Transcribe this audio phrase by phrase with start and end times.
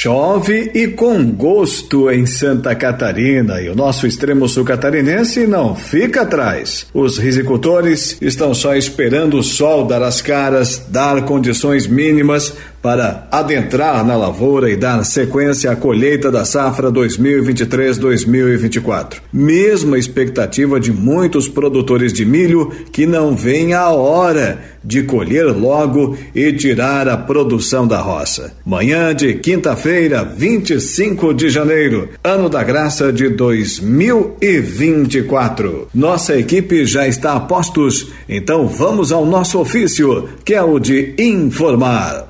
[0.00, 6.22] Chove e com gosto em Santa Catarina e o nosso extremo sul catarinense não fica
[6.22, 6.86] atrás.
[6.94, 14.04] Os risicultores estão só esperando o sol dar as caras, dar condições mínimas para adentrar
[14.04, 19.20] na lavoura e dar sequência à colheita da safra 2023-2024.
[19.32, 26.16] Mesma expectativa de muitos produtores de milho que não veem a hora de colher logo
[26.34, 28.52] e tirar a produção da roça.
[28.64, 35.88] Manhã de quinta-feira, 25 de janeiro, ano da graça de 2024.
[35.94, 41.14] Nossa equipe já está a postos, então vamos ao nosso ofício, que é o de
[41.18, 42.27] informar.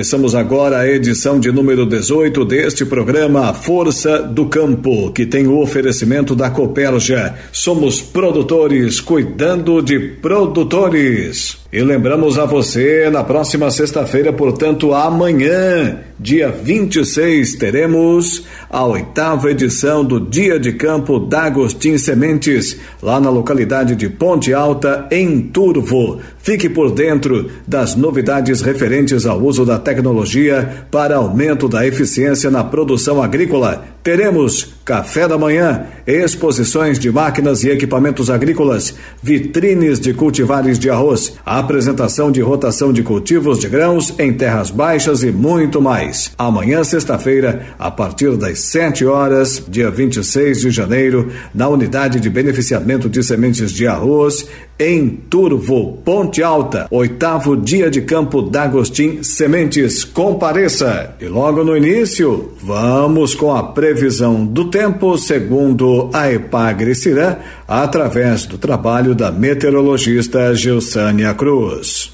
[0.00, 5.60] Começamos agora a edição de número 18 deste programa Força do Campo, que tem o
[5.60, 7.34] oferecimento da Copérgia.
[7.52, 11.59] Somos produtores cuidando de produtores.
[11.72, 20.04] E lembramos a você, na próxima sexta-feira, portanto, amanhã, dia 26, teremos a oitava edição
[20.04, 26.18] do Dia de Campo da Agostim Sementes, lá na localidade de Ponte Alta, em Turvo.
[26.38, 32.64] Fique por dentro das novidades referentes ao uso da tecnologia para aumento da eficiência na
[32.64, 33.84] produção agrícola.
[34.02, 41.34] Teremos café da manhã, exposições de máquinas e equipamentos agrícolas, vitrines de cultivares de arroz,
[41.44, 46.32] apresentação de rotação de cultivos de grãos em terras baixas e muito mais.
[46.38, 53.08] Amanhã, sexta-feira, a partir das 7 horas, dia 26 de janeiro, na unidade de beneficiamento
[53.08, 54.46] de sementes de arroz,
[54.80, 60.04] em Turvo, Ponte Alta, oitavo dia de campo D'Agostim Sementes.
[60.04, 61.14] Compareça!
[61.20, 67.36] E logo no início, vamos com a previsão do tempo, segundo a Epagre Cirã,
[67.68, 72.10] através do trabalho da meteorologista Gilsânia Cruz.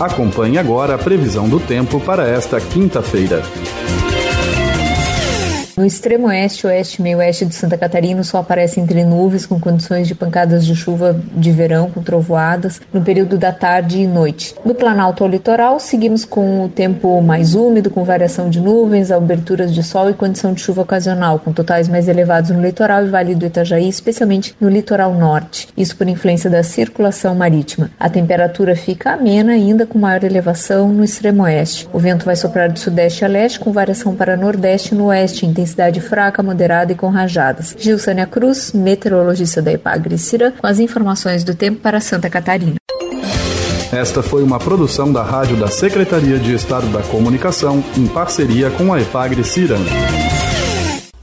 [0.00, 3.42] Acompanhe agora a previsão do tempo para esta quinta-feira.
[5.80, 9.46] No extremo oeste, oeste e meio oeste de Santa Catarina, o sol aparece entre nuvens
[9.46, 14.06] com condições de pancadas de chuva de verão com trovoadas no período da tarde e
[14.06, 14.54] noite.
[14.62, 19.72] No Planalto ao litoral, seguimos com o tempo mais úmido, com variação de nuvens, aberturas
[19.72, 23.34] de sol e condição de chuva ocasional, com totais mais elevados no litoral e Vale
[23.34, 25.68] do Itajaí, especialmente no litoral norte.
[25.74, 27.90] Isso por influência da circulação marítima.
[27.98, 31.88] A temperatura fica amena, ainda com maior elevação no extremo oeste.
[31.90, 35.46] O vento vai soprar do sudeste a leste, com variação para nordeste e no oeste,
[35.46, 37.74] intensidade intensidade fraca, moderada e com rajadas.
[37.78, 42.74] Gilsânia Cruz, meteorologista da Epagre Cira, com as informações do tempo para Santa Catarina.
[43.92, 48.92] Esta foi uma produção da Rádio da Secretaria de Estado da Comunicação, em parceria com
[48.92, 49.76] a Epagre Cira.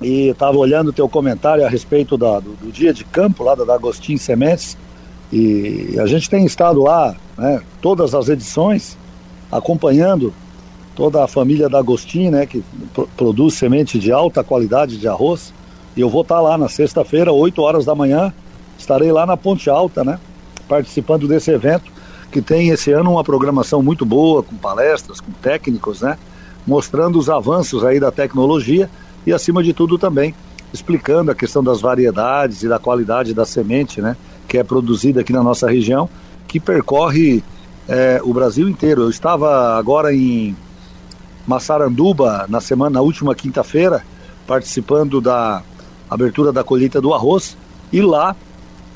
[0.00, 3.54] E estava olhando o teu comentário a respeito da, do, do, dia de campo lá
[3.54, 4.76] da Dagostin Sementes.
[5.30, 8.96] E a gente tem estado lá, né, todas as edições,
[9.52, 10.32] acompanhando
[11.00, 12.62] toda a família da Agostinho, né, que
[13.16, 15.50] produz semente de alta qualidade de arroz.
[15.96, 18.30] E eu vou estar lá na sexta-feira, 8 horas da manhã,
[18.78, 20.20] estarei lá na Ponte Alta, né,
[20.68, 21.90] participando desse evento,
[22.30, 26.18] que tem esse ano uma programação muito boa, com palestras, com técnicos, né,
[26.66, 28.90] mostrando os avanços aí da tecnologia
[29.26, 30.34] e, acima de tudo, também
[30.70, 35.32] explicando a questão das variedades e da qualidade da semente, né, que é produzida aqui
[35.32, 36.10] na nossa região,
[36.46, 37.42] que percorre
[37.88, 39.00] é, o Brasil inteiro.
[39.00, 40.54] Eu estava agora em
[41.50, 44.04] Massaranduba na semana, na última quinta-feira,
[44.46, 45.62] participando da
[46.08, 47.56] abertura da colheita do arroz,
[47.92, 48.36] e lá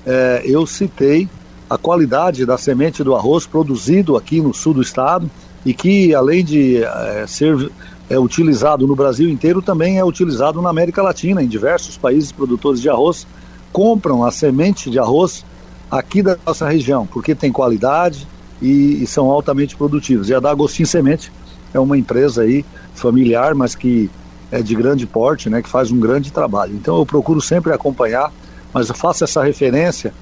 [0.06, 1.28] é, eu citei
[1.68, 5.28] a qualidade da semente do arroz produzido aqui no sul do estado
[5.66, 7.72] e que, além de é, ser
[8.08, 12.80] é, utilizado no Brasil inteiro, também é utilizado na América Latina, em diversos países produtores
[12.80, 13.26] de arroz,
[13.72, 15.44] compram a semente de arroz
[15.90, 18.28] aqui da nossa região, porque tem qualidade
[18.62, 20.28] e, e são altamente produtivos.
[20.28, 21.32] E a da Agostinho Semente
[21.74, 22.64] é uma empresa aí
[22.94, 24.10] familiar, mas que
[24.50, 26.74] é de grande porte, né, que faz um grande trabalho.
[26.74, 28.32] Então eu procuro sempre acompanhar
[28.74, 30.12] mas eu faço essa referência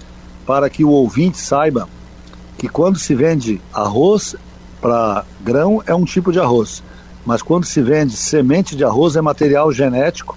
[0.47, 1.89] para que o ouvinte saiba
[2.59, 4.37] que quando se vende arroz
[4.79, 6.83] para grão é um tipo de arroz,
[7.25, 10.37] mas quando se vende semente de arroz é material genético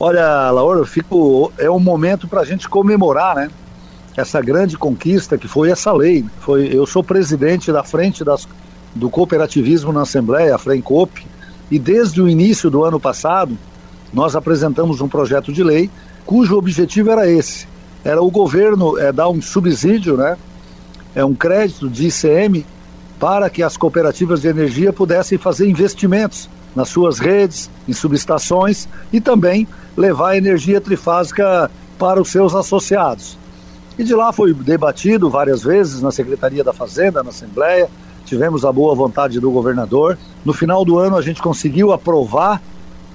[0.00, 3.50] Olha, Laura, fico, é um momento para a gente comemorar, né?
[4.16, 6.24] Essa grande conquista que foi essa lei.
[6.40, 8.48] Foi, eu sou presidente da frente das,
[8.94, 11.24] do cooperativismo na Assembleia, a Frencop,
[11.70, 13.56] e desde o início do ano passado
[14.12, 15.90] nós apresentamos um projeto de lei
[16.24, 17.68] cujo objetivo era esse:
[18.04, 20.36] era o governo é, dar um subsídio, né,
[21.14, 22.64] é um crédito de ICM
[23.18, 29.20] para que as cooperativas de energia pudessem fazer investimentos nas suas redes, em subestações e
[29.20, 33.38] também levar energia trifásica para os seus associados.
[33.98, 37.88] E de lá foi debatido várias vezes na Secretaria da Fazenda, na Assembleia,
[38.26, 40.18] tivemos a boa vontade do governador.
[40.44, 42.60] No final do ano a gente conseguiu aprovar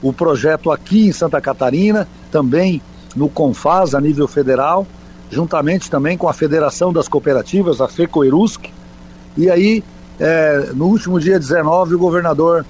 [0.02, 2.82] o projeto aqui em Santa Catarina, também
[3.16, 4.88] no Confas a nível federal,
[5.30, 8.72] juntamente também com a Federação das Cooperativas, a FECOERUSC.
[9.38, 9.84] E aí,
[10.20, 12.66] é, no último dia 19, o governador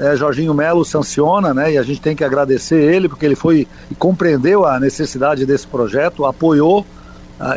[0.00, 1.74] é, Jorginho Melo sanciona, né?
[1.74, 5.66] E a gente tem que agradecer ele, porque ele foi e compreendeu a necessidade desse
[5.66, 6.86] projeto, apoiou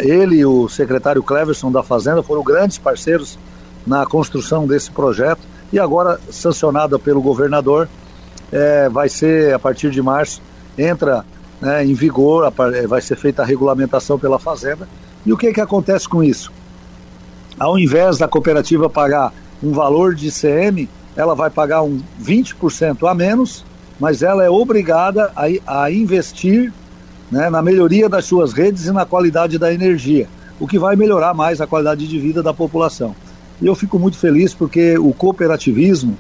[0.01, 3.38] ele e o secretário Cleverson da Fazenda foram grandes parceiros
[3.86, 5.41] na construção desse projeto
[5.72, 7.88] e agora sancionada pelo governador
[8.51, 10.41] é, vai ser a partir de março
[10.77, 11.25] entra
[11.62, 14.88] né, em vigor é, vai ser feita a regulamentação pela fazenda.
[15.25, 16.51] E o que que acontece com isso?
[17.60, 23.13] Ao invés da cooperativa pagar um valor de ICM ela vai pagar um 20% a
[23.13, 23.65] menos
[24.00, 26.72] mas ela é obrigada a, a investir
[27.31, 30.27] né, na melhoria das suas redes e na qualidade da energia,
[30.60, 33.15] o que vai melhorar mais a qualidade de vida da população.
[33.62, 36.17] E eu fico muito feliz porque o cooperativismo,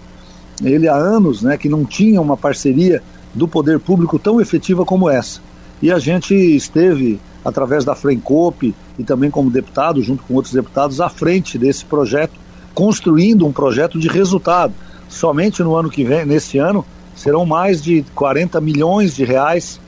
[0.63, 3.01] ele há anos, né, que não tinha uma parceria
[3.33, 5.39] do poder público tão efetiva como essa.
[5.81, 10.99] E a gente esteve, através da Frencop e também como deputado, junto com outros deputados,
[10.99, 12.33] à frente desse projeto,
[12.73, 14.73] construindo um projeto de resultado.
[15.07, 16.83] Somente no ano que vem, neste ano,
[17.15, 19.79] serão mais de 40 milhões de reais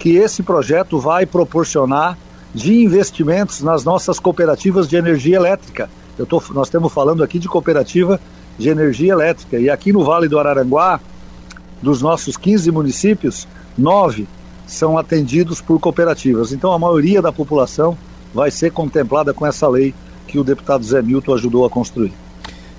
[0.00, 2.16] que esse projeto vai proporcionar
[2.54, 5.90] de investimentos nas nossas cooperativas de energia elétrica.
[6.18, 8.18] Eu tô, nós estamos falando aqui de cooperativa
[8.58, 9.58] de energia elétrica.
[9.60, 10.98] E aqui no Vale do Araranguá,
[11.82, 14.26] dos nossos 15 municípios, nove
[14.66, 16.50] são atendidos por cooperativas.
[16.50, 17.96] Então a maioria da população
[18.32, 19.94] vai ser contemplada com essa lei
[20.26, 22.12] que o deputado Zé Milton ajudou a construir.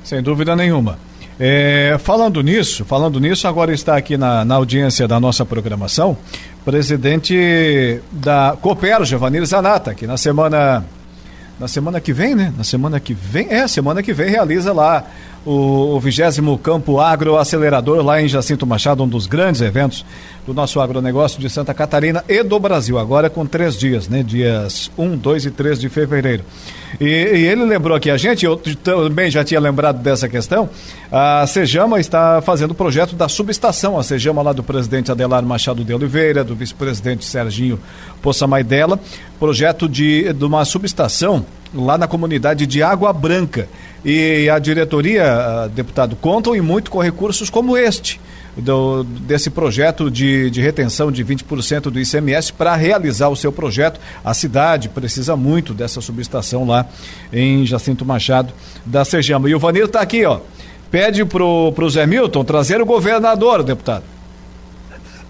[0.03, 0.97] Sem dúvida nenhuma.
[1.43, 6.15] É, falando nisso, falando nisso, agora está aqui na, na audiência da nossa programação,
[6.63, 10.83] presidente da Cooper, Giovanni Zanata, que na semana
[11.59, 12.51] na semana que vem, né?
[12.57, 15.05] Na semana que vem, é, semana que vem realiza lá
[15.45, 20.05] o, vigésimo Campo Agro Acelerador lá em Jacinto Machado, um dos grandes eventos
[20.45, 24.24] do nosso agronegócio de Santa Catarina e do Brasil, agora com três dias, né?
[24.24, 26.43] Dias 1, 2 e 3 de fevereiro.
[27.00, 30.69] E, e, ele lembrou aqui a gente, eu também já tinha lembrado dessa questão,
[31.12, 35.83] a Sejama está fazendo o projeto da subestação, a Sejama lá do presidente Adelar Machado
[35.83, 37.79] de Oliveira, do vice-presidente Serginho
[38.21, 39.00] Poçamaidela,
[39.39, 43.67] projeto de, de uma subestação lá na comunidade de Água Branca.
[44.03, 48.20] E a diretoria, deputado, contam e muito com recursos como este.
[48.58, 54.00] Do, desse projeto de, de retenção de 20% do ICMS para realizar o seu projeto.
[54.25, 56.86] A cidade precisa muito dessa subestação lá
[57.31, 58.53] em Jacinto Machado
[58.86, 59.50] da Sejama.
[59.50, 60.41] E o Vanir está aqui, ó.
[60.89, 64.03] Pede pro, pro Zé Milton trazer o governador, deputado.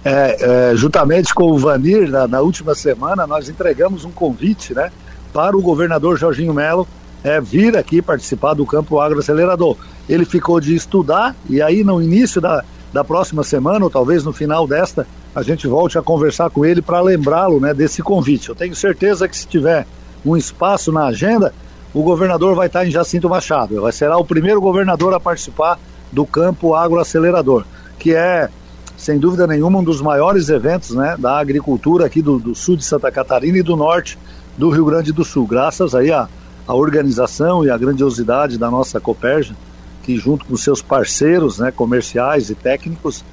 [0.04, 4.90] É, é, juntamente com o Vanir, na, na última semana, nós entregamos um convite, né?
[5.32, 6.88] para o governador Jorginho Melo
[7.24, 9.78] é, vir aqui participar do Campo Agro Acelerador.
[10.10, 14.34] Ele ficou de estudar e aí no início da, da próxima semana, ou talvez no
[14.34, 18.50] final desta, a gente volte a conversar com ele para lembrá-lo né, desse convite.
[18.50, 19.86] Eu tenho certeza que se tiver
[20.25, 21.54] um espaço na agenda,
[21.94, 23.82] o governador vai estar em Jacinto Machado.
[23.82, 25.80] Vai será o primeiro governador a participar
[26.12, 27.63] do Campo Agro Acelerador,
[27.98, 28.50] que é,
[28.98, 32.84] sem dúvida nenhuma, um dos maiores eventos né, da agricultura aqui do, do sul de
[32.84, 34.18] Santa Catarina e do norte
[34.58, 36.28] do Rio Grande do Sul, graças aí à,
[36.68, 39.56] à organização e à grandiosidade da nossa Coperja,
[40.03, 43.24] que junto com seus parceiros né, comerciais e técnicos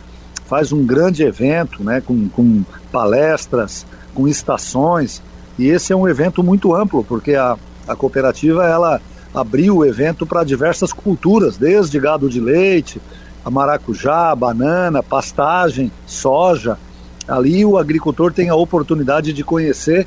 [0.47, 5.23] faz um grande evento né, com, com palestras, com estações,
[5.58, 7.56] e esse é um evento muito amplo, porque a,
[7.87, 9.00] a cooperativa ela
[9.35, 13.00] abriu o evento para diversas culturas, desde gado de leite,
[13.44, 16.78] a maracujá, banana, pastagem, soja.
[17.26, 20.06] Ali o agricultor tem a oportunidade de conhecer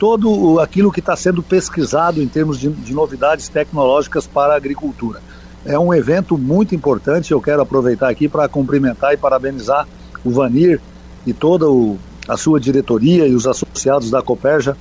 [0.00, 5.20] todo aquilo que está sendo pesquisado em termos de, de, novidades tecnológicas para a agricultura.
[5.62, 9.86] É um evento muito importante, eu quero aproveitar aqui para cumprimentar e parabenizar
[10.24, 10.80] o Vanir
[11.26, 14.74] e toda o, a sua diretoria e os associados da Coperja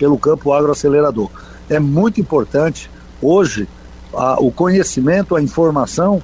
[0.00, 1.30] pelo campo agroacelerador.
[1.70, 2.90] É muito importante
[3.22, 3.68] hoje
[4.12, 6.20] a, o conhecimento, a informação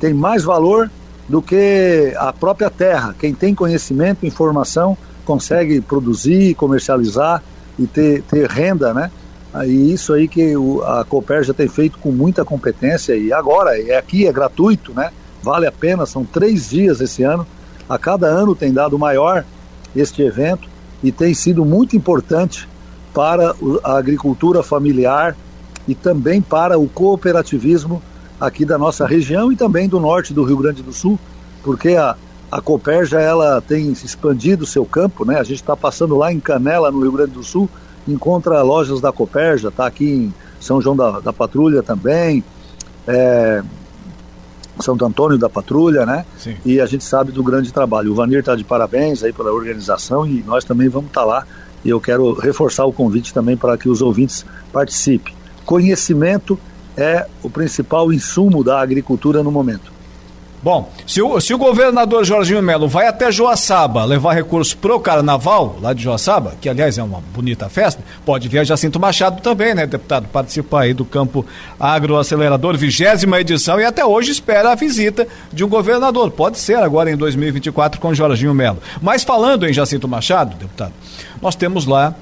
[0.00, 0.90] tem mais valor
[1.28, 3.14] do que a própria terra.
[3.18, 7.42] Quem tem conhecimento, informação, consegue produzir, comercializar
[7.80, 9.10] e ter, ter renda, né?
[9.64, 13.80] E isso aí que o, a Cooper já tem feito com muita competência e agora
[13.80, 15.10] é aqui é gratuito, né?
[15.42, 17.46] Vale a pena, são três dias esse ano.
[17.88, 19.44] A cada ano tem dado maior
[19.96, 20.68] este evento
[21.02, 22.68] e tem sido muito importante
[23.12, 25.36] para a agricultura familiar
[25.88, 28.00] e também para o cooperativismo
[28.38, 31.18] aqui da nossa região e também do norte do Rio Grande do Sul,
[31.64, 32.16] porque a,
[32.50, 35.38] a Coperja ela tem expandido o seu campo, né?
[35.38, 37.70] A gente está passando lá em Canela, no Rio Grande do Sul,
[38.08, 42.42] encontra lojas da Coperja, está aqui em São João da, da Patrulha também,
[43.06, 43.62] é,
[44.80, 46.24] Santo Antônio da Patrulha, né?
[46.38, 46.56] Sim.
[46.64, 48.10] E a gente sabe do grande trabalho.
[48.10, 51.46] O Vanir está de parabéns aí pela organização e nós também vamos estar tá lá.
[51.84, 55.34] E eu quero reforçar o convite também para que os ouvintes participem.
[55.64, 56.58] Conhecimento
[56.96, 59.99] é o principal insumo da agricultura no momento.
[60.62, 65.78] Bom, se o, se o governador Jorginho Melo vai até Joaçaba levar recursos pro carnaval,
[65.80, 69.74] lá de Joaçaba, que aliás é uma bonita festa, pode vir a Jacinto Machado também,
[69.74, 71.46] né, deputado, participar aí do campo
[71.78, 76.30] agroacelerador, vigésima edição, e até hoje espera a visita de um governador.
[76.30, 78.80] Pode ser agora em 2024 com Jorginho Melo.
[79.00, 80.92] Mas falando em Jacinto Machado, deputado,
[81.40, 82.14] nós temos lá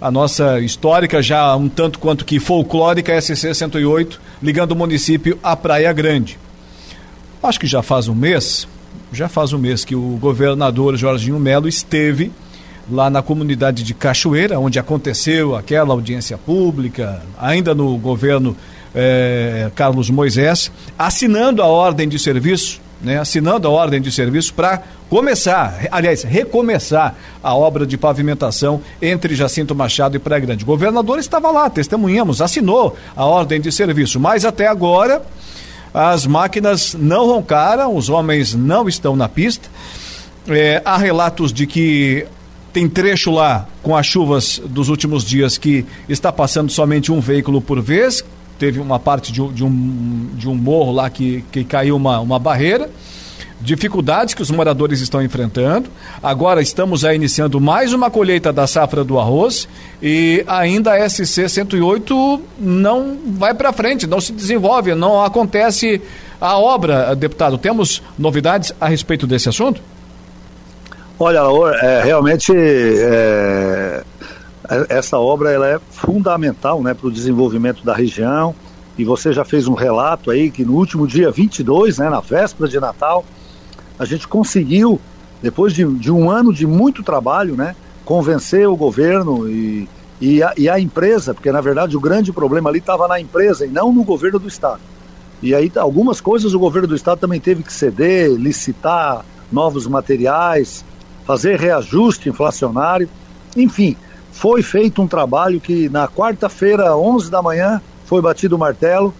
[0.00, 5.54] a nossa histórica, já um tanto quanto que folclórica SC 108, ligando o município à
[5.54, 6.36] Praia Grande.
[7.42, 8.66] Acho que já faz um mês,
[9.12, 12.32] já faz um mês que o governador Jorginho Melo esteve
[12.90, 18.56] lá na comunidade de Cachoeira, onde aconteceu aquela audiência pública, ainda no governo
[18.94, 24.82] eh, Carlos Moisés, assinando a ordem de serviço né, assinando a ordem de serviço para
[25.08, 30.64] começar, aliás, recomeçar a obra de pavimentação entre Jacinto Machado e Praia Grande.
[30.64, 35.22] O governador estava lá, testemunhamos, assinou a ordem de serviço, mas até agora
[35.96, 39.66] as máquinas não roncaram, os homens não estão na pista.
[40.46, 42.26] É, há relatos de que
[42.70, 47.62] tem trecho lá com as chuvas dos últimos dias que está passando somente um veículo
[47.62, 48.22] por vez,
[48.58, 52.38] teve uma parte de, de, um, de um morro lá que, que caiu uma, uma
[52.38, 52.90] barreira
[53.60, 55.88] dificuldades que os moradores estão enfrentando.
[56.22, 59.68] Agora estamos aí iniciando mais uma colheita da safra do arroz
[60.02, 66.00] e ainda a SC 108 não vai para frente, não se desenvolve, não acontece
[66.40, 67.56] a obra, deputado.
[67.56, 69.80] Temos novidades a respeito desse assunto?
[71.18, 71.40] Olha,
[71.80, 74.02] é, realmente é,
[74.88, 78.54] essa obra ela é fundamental né, para o desenvolvimento da região.
[78.98, 82.68] E você já fez um relato aí que no último dia 22, né, na véspera
[82.68, 83.24] de Natal,
[83.98, 85.00] a gente conseguiu,
[85.42, 89.88] depois de, de um ano de muito trabalho, né, convencer o governo e,
[90.20, 93.66] e, a, e a empresa, porque na verdade o grande problema ali estava na empresa
[93.66, 94.80] e não no governo do Estado.
[95.42, 100.84] E aí algumas coisas o governo do Estado também teve que ceder, licitar novos materiais,
[101.24, 103.08] fazer reajuste inflacionário,
[103.56, 103.96] enfim,
[104.32, 109.12] foi feito um trabalho que na quarta-feira, 11 da manhã, foi batido o martelo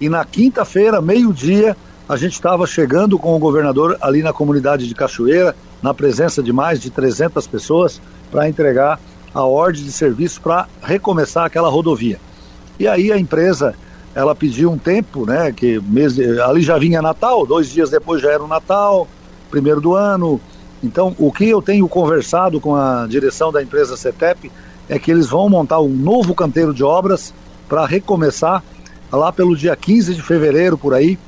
[0.00, 1.76] e na quinta-feira, meio-dia,
[2.08, 6.52] a gente estava chegando com o governador ali na comunidade de Cachoeira, na presença de
[6.52, 9.00] mais de 300 pessoas, para entregar
[9.32, 12.20] a ordem de serviço para recomeçar aquela rodovia.
[12.78, 13.74] E aí a empresa,
[14.14, 18.30] ela pediu um tempo, né, que mês, ali já vinha Natal, dois dias depois já
[18.30, 19.08] era o Natal,
[19.50, 20.40] primeiro do ano,
[20.84, 24.52] então, o que eu tenho conversado com a direção da empresa CETEP
[24.86, 27.32] é que eles vão montar um novo canteiro de obras
[27.66, 28.62] para recomeçar
[29.10, 31.18] lá pelo dia 15 de fevereiro, por aí,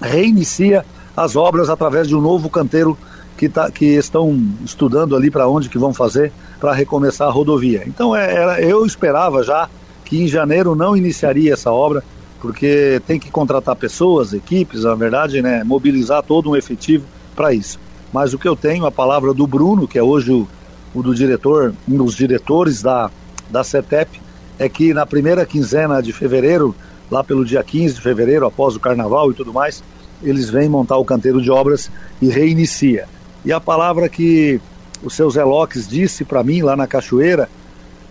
[0.00, 0.84] reinicia
[1.16, 2.96] as obras através de um novo canteiro
[3.36, 7.82] que, tá, que estão estudando ali para onde que vão fazer para recomeçar a rodovia.
[7.86, 9.68] Então, é, era, eu esperava já
[10.04, 12.02] que em janeiro não iniciaria essa obra,
[12.40, 17.04] porque tem que contratar pessoas, equipes, na verdade, né, mobilizar todo um efetivo
[17.36, 17.78] para isso
[18.12, 20.48] mas o que eu tenho, a palavra do Bruno, que é hoje o,
[20.94, 23.10] o do diretor, um dos diretores da
[23.48, 24.20] da CETEP
[24.60, 26.72] é que na primeira quinzena de fevereiro,
[27.10, 29.82] lá pelo dia 15 de fevereiro, após o carnaval e tudo mais,
[30.22, 33.08] eles vêm montar o canteiro de obras e reinicia.
[33.44, 34.60] E a palavra que
[35.02, 37.48] o seu Zé Lopes disse para mim lá na Cachoeira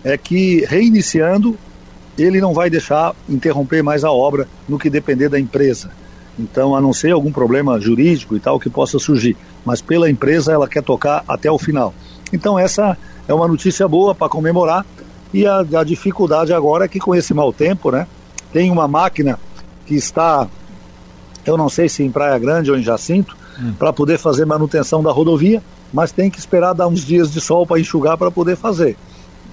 [0.02, 1.56] é que reiniciando
[2.18, 5.90] ele não vai deixar interromper mais a obra no que depender da empresa.
[6.38, 10.52] Então, a não ser algum problema jurídico e tal que possa surgir, mas pela empresa
[10.52, 11.94] ela quer tocar até o final.
[12.32, 12.96] Então, essa
[13.28, 14.84] é uma notícia boa para comemorar
[15.32, 18.06] e a, a, dificuldade agora é que com esse mau tempo, né,
[18.52, 19.38] tem uma máquina
[19.86, 20.46] que está,
[21.44, 23.72] eu não sei se em Praia Grande ou em Jacinto, hum.
[23.78, 27.66] para poder fazer manutenção da rodovia, mas tem que esperar dar uns dias de sol
[27.66, 28.96] para enxugar para poder fazer.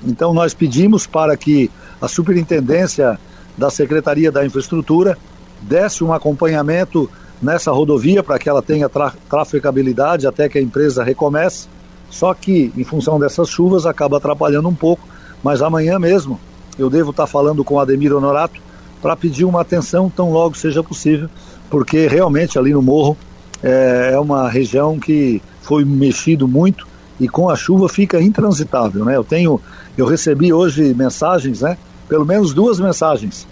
[0.06, 3.20] Então, nós pedimos para que a superintendência
[3.58, 5.18] da Secretaria da Infraestrutura
[5.62, 7.10] desse um acompanhamento
[7.42, 11.68] nessa rodovia para que ela tenha tra trafegabilidade até que a empresa recomece.
[12.10, 15.08] Só que, em função dessas chuvas, acaba atrapalhando um pouco.
[15.44, 16.40] Mas amanhã mesmo
[16.78, 18.62] eu devo estar falando com o Ademir Honorato
[19.02, 21.30] para pedir uma atenção tão logo seja possível,
[21.70, 23.18] porque realmente ali no morro
[23.64, 26.88] é, é uma região que foi mexido muito
[27.20, 29.16] e com a chuva fica intransitável, né?
[29.16, 29.60] Eu tenho,
[29.98, 31.78] eu recebi hoje mensagens, né?
[32.08, 33.48] Pelo menos duas mensagens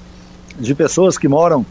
[0.60, 1.66] de pessoas que moram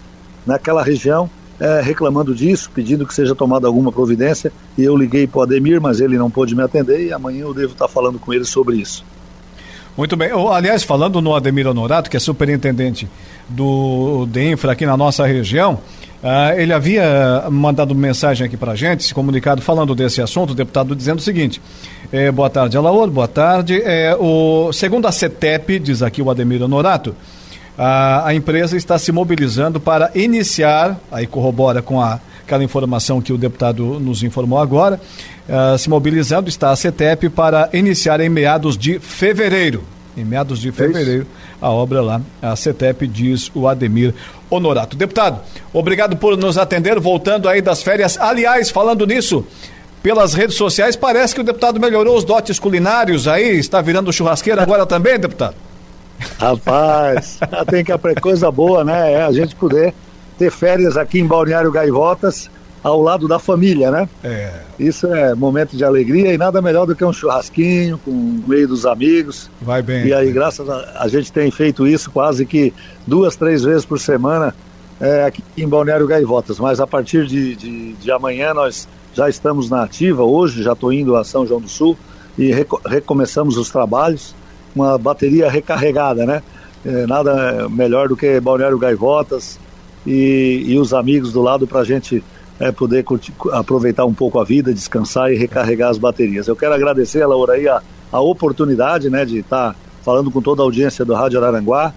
[0.47, 4.53] naquela região é, reclamando disso, pedindo que seja tomada alguma providência.
[4.77, 7.55] E eu liguei para o Ademir, mas ele não pôde me atender e amanhã eu
[7.55, 9.05] devo estar falando com ele sobre isso.
[9.97, 10.31] Muito bem.
[10.53, 13.09] Aliás, falando no Ademir Honorato, que é superintendente
[13.49, 15.75] do DENFRA aqui na nossa região,
[16.21, 20.55] uh, ele havia mandado mensagem aqui para a gente, se comunicado falando desse assunto, o
[20.55, 21.63] deputado dizendo o seguinte:
[22.13, 23.81] é, boa tarde, Alaor, boa tarde.
[23.85, 27.15] É, o, segundo a CETEP, diz aqui o Ademir Honorato,
[27.79, 33.33] a, a empresa está se mobilizando para iniciar, aí corrobora com a, aquela informação que
[33.33, 35.01] o deputado nos informou agora,
[35.49, 39.85] uh, se mobilizando está a CETEP para iniciar em meados de fevereiro.
[40.17, 41.27] Em meados de fevereiro,
[41.61, 44.15] a obra lá, a CETEP, diz o Ademir
[44.49, 44.97] Honorato.
[44.97, 45.41] Deputado,
[45.73, 48.17] obrigado por nos atender, voltando aí das férias.
[48.21, 49.45] Aliás, falando nisso,
[50.03, 54.61] pelas redes sociais, parece que o deputado melhorou os dotes culinários aí, está virando churrasqueira
[54.63, 55.57] agora também, deputado?
[56.39, 59.15] Rapaz, tem que aprender coisa boa, né?
[59.15, 59.93] É a gente poder
[60.39, 62.49] ter férias aqui em Balneário Gaivotas
[62.85, 64.07] ao lado da família, né?
[64.23, 64.53] É.
[64.79, 68.69] Isso é momento de alegria e nada melhor do que um churrasquinho com o meio
[68.69, 69.51] dos amigos.
[69.63, 70.07] Vai bem.
[70.07, 72.75] E aí, graças a, a gente tem feito isso quase que
[73.07, 74.55] duas, três vezes por semana
[75.01, 76.61] é, aqui em Balneário Gaivotas.
[76.61, 80.23] Mas a partir de, de, de amanhã nós já estamos na ativa.
[80.23, 81.97] Hoje já estou indo a São João do Sul
[82.37, 84.35] e reco recomeçamos os trabalhos
[84.75, 86.43] uma bateria recarregada, né?
[86.85, 89.59] É, nada melhor do que Balneário Gaivotas
[90.07, 92.23] e, e os amigos do lado para a gente
[92.59, 93.05] é, poder
[93.53, 96.47] aproveitar um pouco a vida, descansar e recarregar as baterias.
[96.47, 100.41] Eu quero agradecer a Laura aí a, a oportunidade né, de estar tá falando com
[100.41, 101.93] toda a audiência do Rádio Araranguá.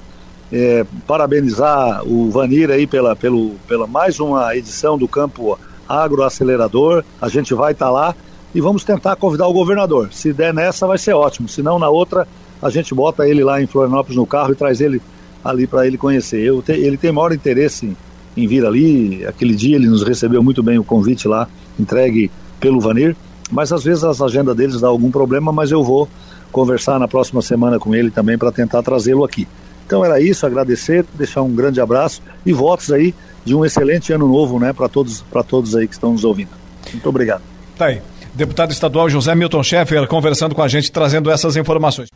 [0.51, 7.03] É, parabenizar o Vanir aí pela, pelo, pela mais uma edição do Campo Agroacelerador.
[7.21, 8.15] A gente vai estar tá lá
[8.55, 10.09] e vamos tentar convidar o governador.
[10.13, 11.49] Se der nessa, vai ser ótimo.
[11.49, 12.25] Se não, na outra,
[12.61, 15.01] a gente bota ele lá em Florianópolis no carro e traz ele
[15.43, 16.49] ali para ele conhecer.
[16.63, 17.97] Te, ele tem maior interesse em,
[18.37, 19.25] em, vir ali.
[19.25, 21.47] Aquele dia ele nos recebeu muito bem o convite lá,
[21.79, 23.15] entregue pelo Vanir.
[23.51, 26.07] Mas às vezes as agendas deles dá algum problema, mas eu vou
[26.51, 29.47] conversar na próxima semana com ele também para tentar trazê-lo aqui.
[29.85, 34.27] Então era isso, agradecer, deixar um grande abraço e votos aí de um excelente ano
[34.27, 36.49] novo, né, para todos, para todos aí que estão nos ouvindo.
[36.91, 37.41] Muito obrigado.
[37.77, 38.01] Tá aí.
[38.33, 42.09] Deputado estadual José Milton Schaeffer conversando com a gente, trazendo essas informações.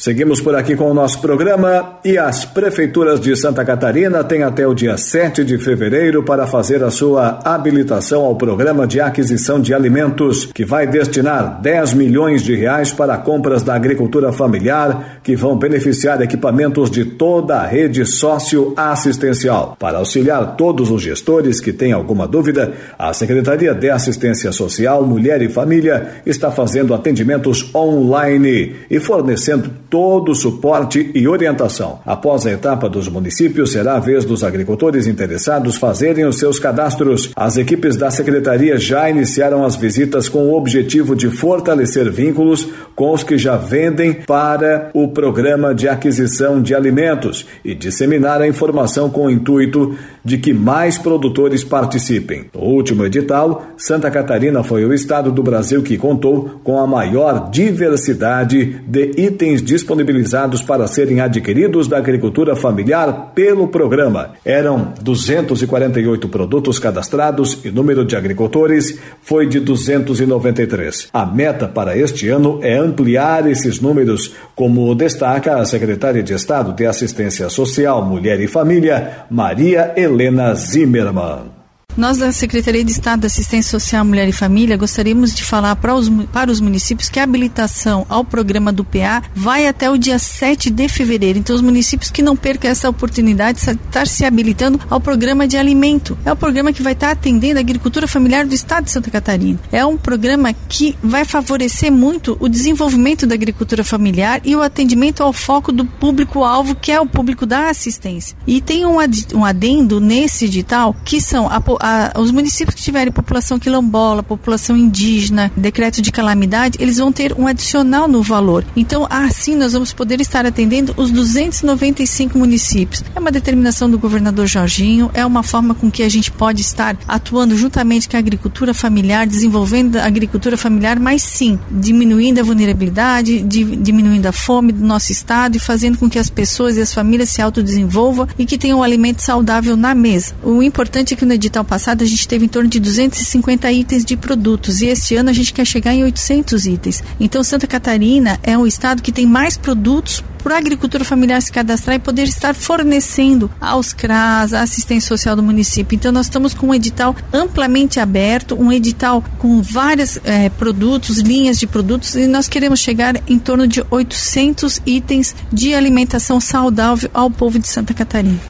[0.00, 4.66] Seguimos por aqui com o nosso programa e as prefeituras de Santa Catarina têm até
[4.66, 9.74] o dia 7 de fevereiro para fazer a sua habilitação ao programa de aquisição de
[9.74, 15.58] alimentos, que vai destinar 10 milhões de reais para compras da agricultura familiar, que vão
[15.58, 19.76] beneficiar equipamentos de toda a rede socioassistencial.
[19.78, 25.42] Para auxiliar todos os gestores que têm alguma dúvida, a Secretaria de Assistência Social, Mulher
[25.42, 31.98] e Família está fazendo atendimentos online e fornecendo todo o suporte e orientação.
[32.06, 37.32] Após a etapa dos municípios, será a vez dos agricultores interessados fazerem os seus cadastros.
[37.34, 43.12] As equipes da secretaria já iniciaram as visitas com o objetivo de fortalecer vínculos com
[43.12, 49.10] os que já vendem para o programa de aquisição de alimentos e disseminar a informação
[49.10, 52.44] com o intuito de que mais produtores participem.
[52.54, 57.50] No último edital, Santa Catarina foi o estado do Brasil que contou com a maior
[57.50, 64.32] diversidade de itens disponibilizados para serem adquiridos da agricultura familiar pelo programa.
[64.44, 71.08] Eram 248 produtos cadastrados e número de agricultores foi de 293.
[71.12, 76.72] A meta para este ano é ampliar esses números, como destaca a secretária de Estado
[76.72, 81.59] de Assistência Social, Mulher e Família, Maria Helena Zimmermann.
[81.96, 85.94] Nós da Secretaria de Estado da Assistência Social, Mulher e Família gostaríamos de falar para
[85.94, 90.18] os, para os municípios que a habilitação ao programa do PA vai até o dia
[90.18, 91.38] 7 de fevereiro.
[91.38, 95.56] Então, os municípios que não percam essa oportunidade de estar se habilitando ao programa de
[95.56, 96.16] alimento.
[96.24, 99.58] É o programa que vai estar atendendo a agricultura familiar do Estado de Santa Catarina.
[99.72, 105.22] É um programa que vai favorecer muito o desenvolvimento da agricultura familiar e o atendimento
[105.22, 108.36] ao foco do público-alvo, que é o público da assistência.
[108.46, 108.98] E tem um,
[109.44, 115.50] adendo nesse edital que são a a, os municípios que tiverem população quilombola, população indígena,
[115.56, 118.64] decreto de calamidade, eles vão ter um adicional no valor.
[118.76, 123.02] Então, assim, nós vamos poder estar atendendo os 295 municípios.
[123.14, 126.96] É uma determinação do governador Jorginho, é uma forma com que a gente pode estar
[127.08, 133.40] atuando juntamente com a agricultura familiar, desenvolvendo a agricultura familiar, mas sim, diminuindo a vulnerabilidade,
[133.42, 137.30] diminuindo a fome do nosso estado e fazendo com que as pessoas e as famílias
[137.30, 140.34] se autodesenvolvam e que tenham um alimento saudável na mesa.
[140.42, 144.04] O importante é que no edital passado a gente teve em torno de 250 itens
[144.04, 147.04] de produtos e este ano a gente quer chegar em 800 itens.
[147.20, 151.52] Então Santa Catarina é um estado que tem mais produtos para a agricultura familiar se
[151.52, 155.94] cadastrar e poder estar fornecendo aos CRAS, a assistência social do município.
[155.94, 161.58] Então, nós estamos com um edital amplamente aberto, um edital com vários é, produtos, linhas
[161.58, 167.30] de produtos, e nós queremos chegar em torno de 800 itens de alimentação saudável ao
[167.30, 168.40] povo de Santa Catarina.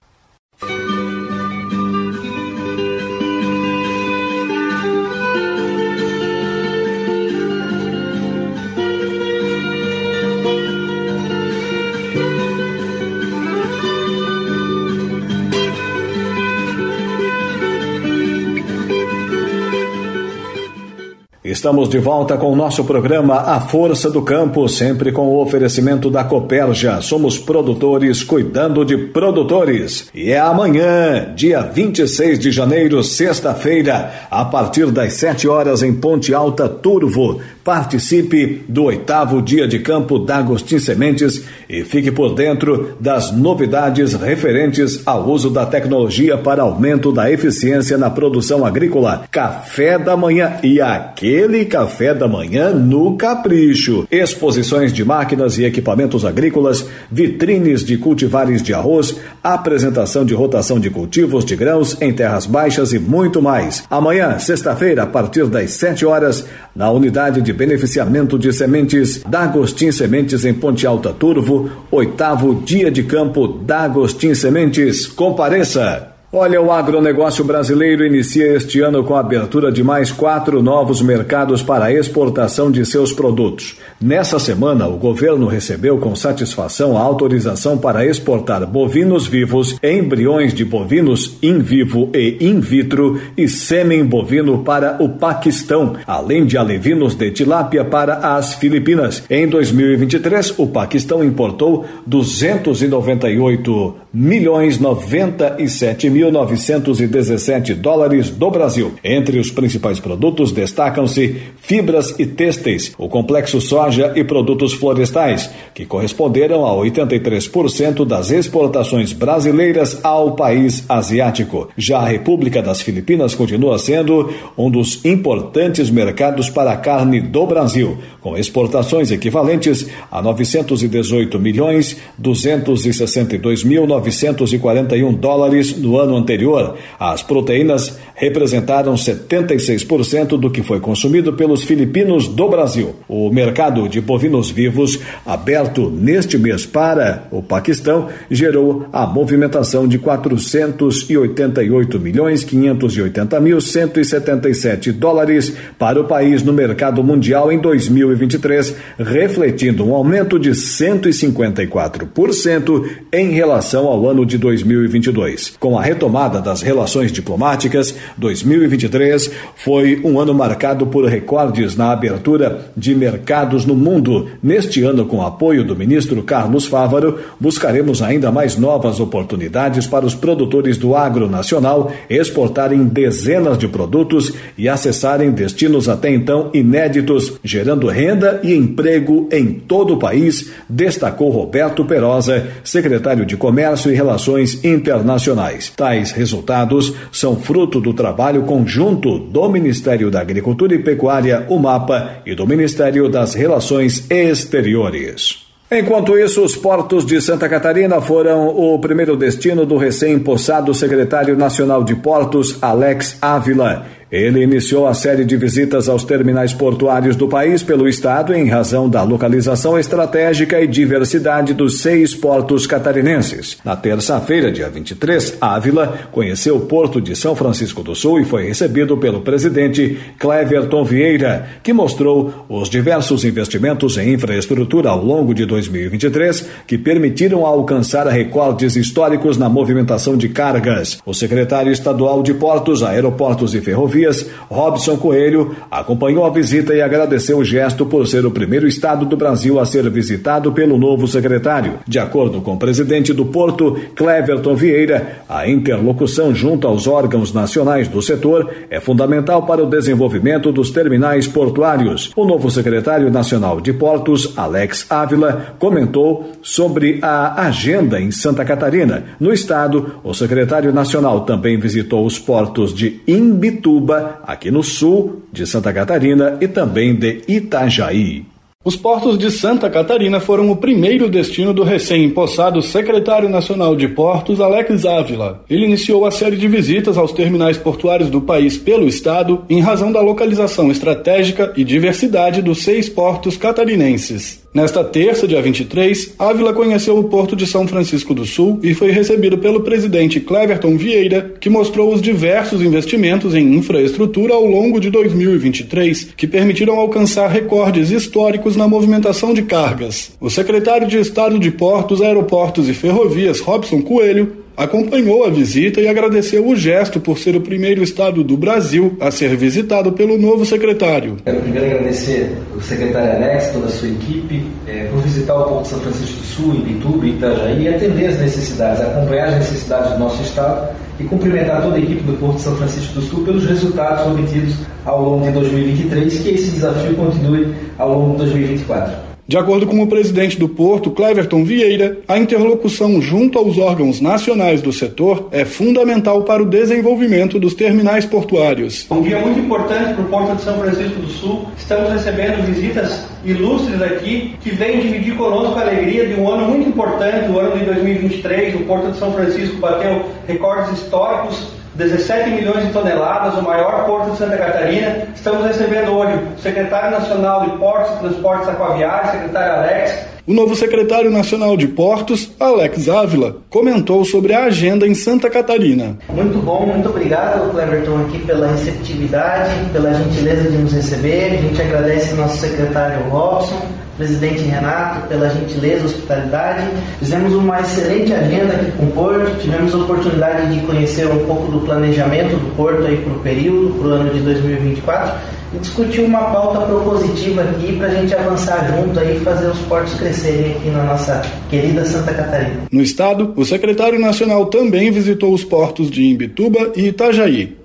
[21.70, 26.10] Estamos de volta com o nosso programa A Força do Campo, sempre com o oferecimento
[26.10, 27.00] da Coperja.
[27.00, 30.10] Somos produtores cuidando de produtores.
[30.12, 36.34] E é amanhã, dia 26 de janeiro, sexta-feira, a partir das 7 horas em Ponte
[36.34, 37.40] Alta Turvo.
[37.62, 44.14] Participe do oitavo dia de campo da Agostim Sementes e fique por dentro das novidades
[44.14, 49.22] referentes ao uso da tecnologia para aumento da eficiência na produção agrícola.
[49.30, 54.06] Café da manhã e aquele café da manhã no capricho.
[54.10, 60.90] Exposições de máquinas e equipamentos agrícolas, vitrines de cultivares de arroz, apresentação de rotação de
[60.90, 63.84] cultivos de grãos em terras baixas e muito mais.
[63.90, 66.44] Amanhã, sexta-feira, a partir das 7 horas,
[66.74, 72.90] na unidade de beneficiamento de sementes da Agostim Sementes em Ponte Alta Turvo, oitavo dia
[72.90, 75.06] de campo da Agostim Sementes.
[75.06, 76.09] Compareça!
[76.32, 81.60] Olha, o agronegócio brasileiro inicia este ano com a abertura de mais quatro novos mercados
[81.60, 83.76] para a exportação de seus produtos.
[84.00, 90.64] Nessa semana, o governo recebeu com satisfação a autorização para exportar bovinos vivos, embriões de
[90.64, 97.16] bovinos in vivo e in vitro e sêmen bovino para o Paquistão, além de alevinos
[97.16, 99.24] de tilápia para as Filipinas.
[99.28, 108.92] Em 2023, o Paquistão importou 298 milhões 97 mil 1.917 dólares do Brasil.
[109.02, 115.86] Entre os principais produtos destacam-se fibras e têxteis, o complexo soja e produtos florestais, que
[115.86, 121.68] corresponderam a 83% das exportações brasileiras ao país asiático.
[121.76, 127.46] Já a República das Filipinas continua sendo um dos importantes mercados para a carne do
[127.46, 136.76] Brasil, com exportações equivalentes a 918 milhões 262 mil 941 dólares no ano ano anterior,
[136.98, 142.94] as proteínas representaram 76% do que foi consumido pelos filipinos do Brasil.
[143.08, 149.98] O mercado de bovinos vivos, aberto neste mês para o Paquistão, gerou a movimentação de
[149.98, 159.82] 488 milhões 580 mil 177 dólares para o país no mercado mundial em 2023, refletindo
[159.82, 165.54] um aumento de 154% em relação ao ano de 2022.
[165.58, 172.70] Com a retomada das relações diplomáticas, 2023 foi um ano marcado por recordes na abertura
[172.76, 174.28] de mercados no mundo.
[174.42, 180.14] Neste ano, com apoio do ministro Carlos Fávaro, buscaremos ainda mais novas oportunidades para os
[180.14, 187.88] produtores do agro nacional exportarem dezenas de produtos e acessarem destinos até então inéditos, gerando
[187.88, 194.64] renda e emprego em todo o país, destacou Roberto Perosa, secretário de Comércio e Relações
[194.64, 195.72] Internacionais.
[195.76, 202.22] Tais resultados são fruto do trabalho conjunto do Ministério da Agricultura e Pecuária, o MAPA,
[202.24, 205.46] e do Ministério das Relações Exteriores.
[205.70, 211.84] Enquanto isso, os portos de Santa Catarina foram o primeiro destino do recém-possado secretário nacional
[211.84, 213.84] de Portos, Alex Ávila.
[214.10, 218.88] Ele iniciou a série de visitas aos terminais portuários do país pelo estado em razão
[218.88, 223.58] da localização estratégica e diversidade dos seis portos catarinenses.
[223.64, 228.48] Na terça-feira, dia 23, Ávila conheceu o porto de São Francisco do Sul e foi
[228.48, 235.46] recebido pelo presidente Cleverton Vieira, que mostrou os diversos investimentos em infraestrutura ao longo de
[235.46, 240.98] 2023 que permitiram alcançar recordes históricos na movimentação de cargas.
[241.06, 243.99] O secretário estadual de Portos, Aeroportos e Ferrovias
[244.48, 249.16] Robson Coelho, acompanhou a visita e agradeceu o gesto por ser o primeiro estado do
[249.16, 251.74] Brasil a ser visitado pelo novo secretário.
[251.86, 257.88] De acordo com o presidente do Porto, Cleverton Vieira, a interlocução junto aos órgãos nacionais
[257.88, 262.12] do setor é fundamental para o desenvolvimento dos terminais portuários.
[262.16, 269.04] O novo secretário nacional de Portos, Alex Ávila, comentou sobre a agenda em Santa Catarina.
[269.18, 275.46] No estado, o secretário nacional também visitou os portos de Imbituba aqui no sul de
[275.46, 278.24] Santa Catarina e também de Itajaí.
[278.62, 284.38] Os portos de Santa Catarina foram o primeiro destino do recém-impossado secretário nacional de portos,
[284.38, 285.42] Alex Ávila.
[285.48, 289.90] Ele iniciou a série de visitas aos terminais portuários do país pelo estado em razão
[289.90, 294.46] da localização estratégica e diversidade dos seis portos catarinenses.
[294.52, 298.90] Nesta terça, dia 23, Ávila conheceu o porto de São Francisco do Sul e foi
[298.90, 304.90] recebido pelo presidente Cleverton Vieira, que mostrou os diversos investimentos em infraestrutura ao longo de
[304.90, 310.10] 2023, que permitiram alcançar recordes históricos na movimentação de cargas.
[310.20, 315.88] O secretário de Estado de Portos, Aeroportos e Ferrovias, Robson Coelho, acompanhou a visita e
[315.88, 320.44] agradeceu o gesto por ser o primeiro estado do Brasil a ser visitado pelo novo
[320.44, 321.16] secretário.
[321.24, 325.62] Quero primeiro agradecer o secretário Alex, toda a sua equipe, é, por visitar o Porto
[325.62, 329.92] de São Francisco do Sul, Ibituba e Itajaí e atender as necessidades, acompanhar as necessidades
[329.92, 333.24] do nosso estado e cumprimentar toda a equipe do Porto de São Francisco do Sul
[333.24, 339.09] pelos resultados obtidos ao longo de 2023 que esse desafio continue ao longo de 2024.
[339.30, 344.60] De acordo com o presidente do Porto, Cleverton Vieira, a interlocução junto aos órgãos nacionais
[344.60, 348.90] do setor é fundamental para o desenvolvimento dos terminais portuários.
[348.90, 351.46] Um dia muito importante para o Porto de São Francisco do Sul.
[351.56, 356.68] Estamos recebendo visitas ilustres aqui que vêm dividir conosco a alegria de um ano muito
[356.68, 358.56] importante, o ano de 2023.
[358.56, 364.10] O Porto de São Francisco bateu recordes históricos 17 milhões de toneladas, o maior porto
[364.10, 365.06] de Santa Catarina.
[365.14, 370.06] Estamos recebendo hoje o secretário nacional de Portos e Transportes Aquaviários, secretário Alex.
[370.30, 375.98] O novo secretário nacional de Portos, Alex Ávila, comentou sobre a agenda em Santa Catarina.
[376.08, 381.32] Muito bom, muito obrigado, Cleverton, aqui pela receptividade, pela gentileza de nos receber.
[381.32, 383.60] A gente agradece nosso secretário Robson
[383.96, 386.66] presidente Renato, pela gentileza, hospitalidade.
[387.00, 391.50] Fizemos uma excelente agenda aqui com o Porto, tivemos a oportunidade de conhecer um pouco
[391.52, 396.02] do planejamento do Porto aí para o período, para o ano de 2024 e discutir
[396.02, 400.52] uma pauta propositiva aqui para a gente avançar junto aí e fazer os portos crescerem
[400.52, 402.62] aqui na nossa querida Santa Catarina.
[402.70, 407.56] No estado, o secretário nacional também visitou os portos de Imbituba e Itajaí.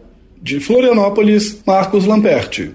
[0.41, 2.73] De Florianópolis, Marcos Lamperti.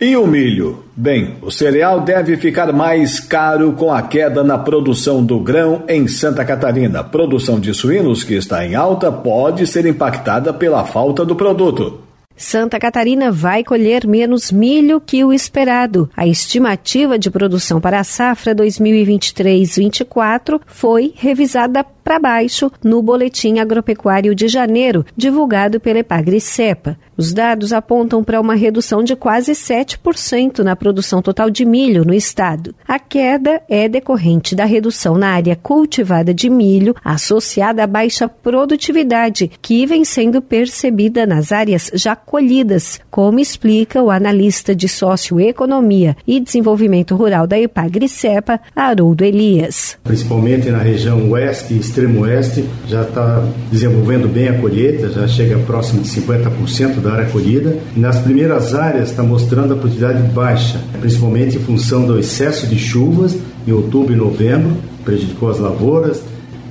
[0.00, 0.84] E o milho?
[0.94, 6.06] Bem, o cereal deve ficar mais caro com a queda na produção do grão em
[6.06, 7.02] Santa Catarina.
[7.02, 12.07] Produção de suínos, que está em alta, pode ser impactada pela falta do produto.
[12.38, 16.08] Santa Catarina vai colher menos milho que o esperado.
[16.16, 24.34] A estimativa de produção para a safra 2023-24 foi revisada para baixo no Boletim Agropecuário
[24.34, 26.96] de janeiro, divulgado pela Epagri-Cepa.
[27.18, 32.14] Os dados apontam para uma redução de quase 7% na produção total de milho no
[32.14, 32.74] estado.
[32.86, 39.50] A queda é decorrente da redução na área cultivada de milho, associada à baixa produtividade,
[39.60, 46.40] que vem sendo percebida nas áreas já colhidas, como explica o analista de socioeconomia e
[46.40, 49.98] desenvolvimento rural da Epagri-Cepa, Haroldo Elias.
[50.04, 55.58] Principalmente na região oeste e extremo oeste já está desenvolvendo bem a colheita, já chega
[55.58, 57.76] próximo de 50% da área colhida.
[57.96, 62.78] E nas primeiras áreas está mostrando a produtividade baixa, principalmente em função do excesso de
[62.78, 63.36] chuvas
[63.66, 66.22] em outubro e novembro, prejudicou as lavouras,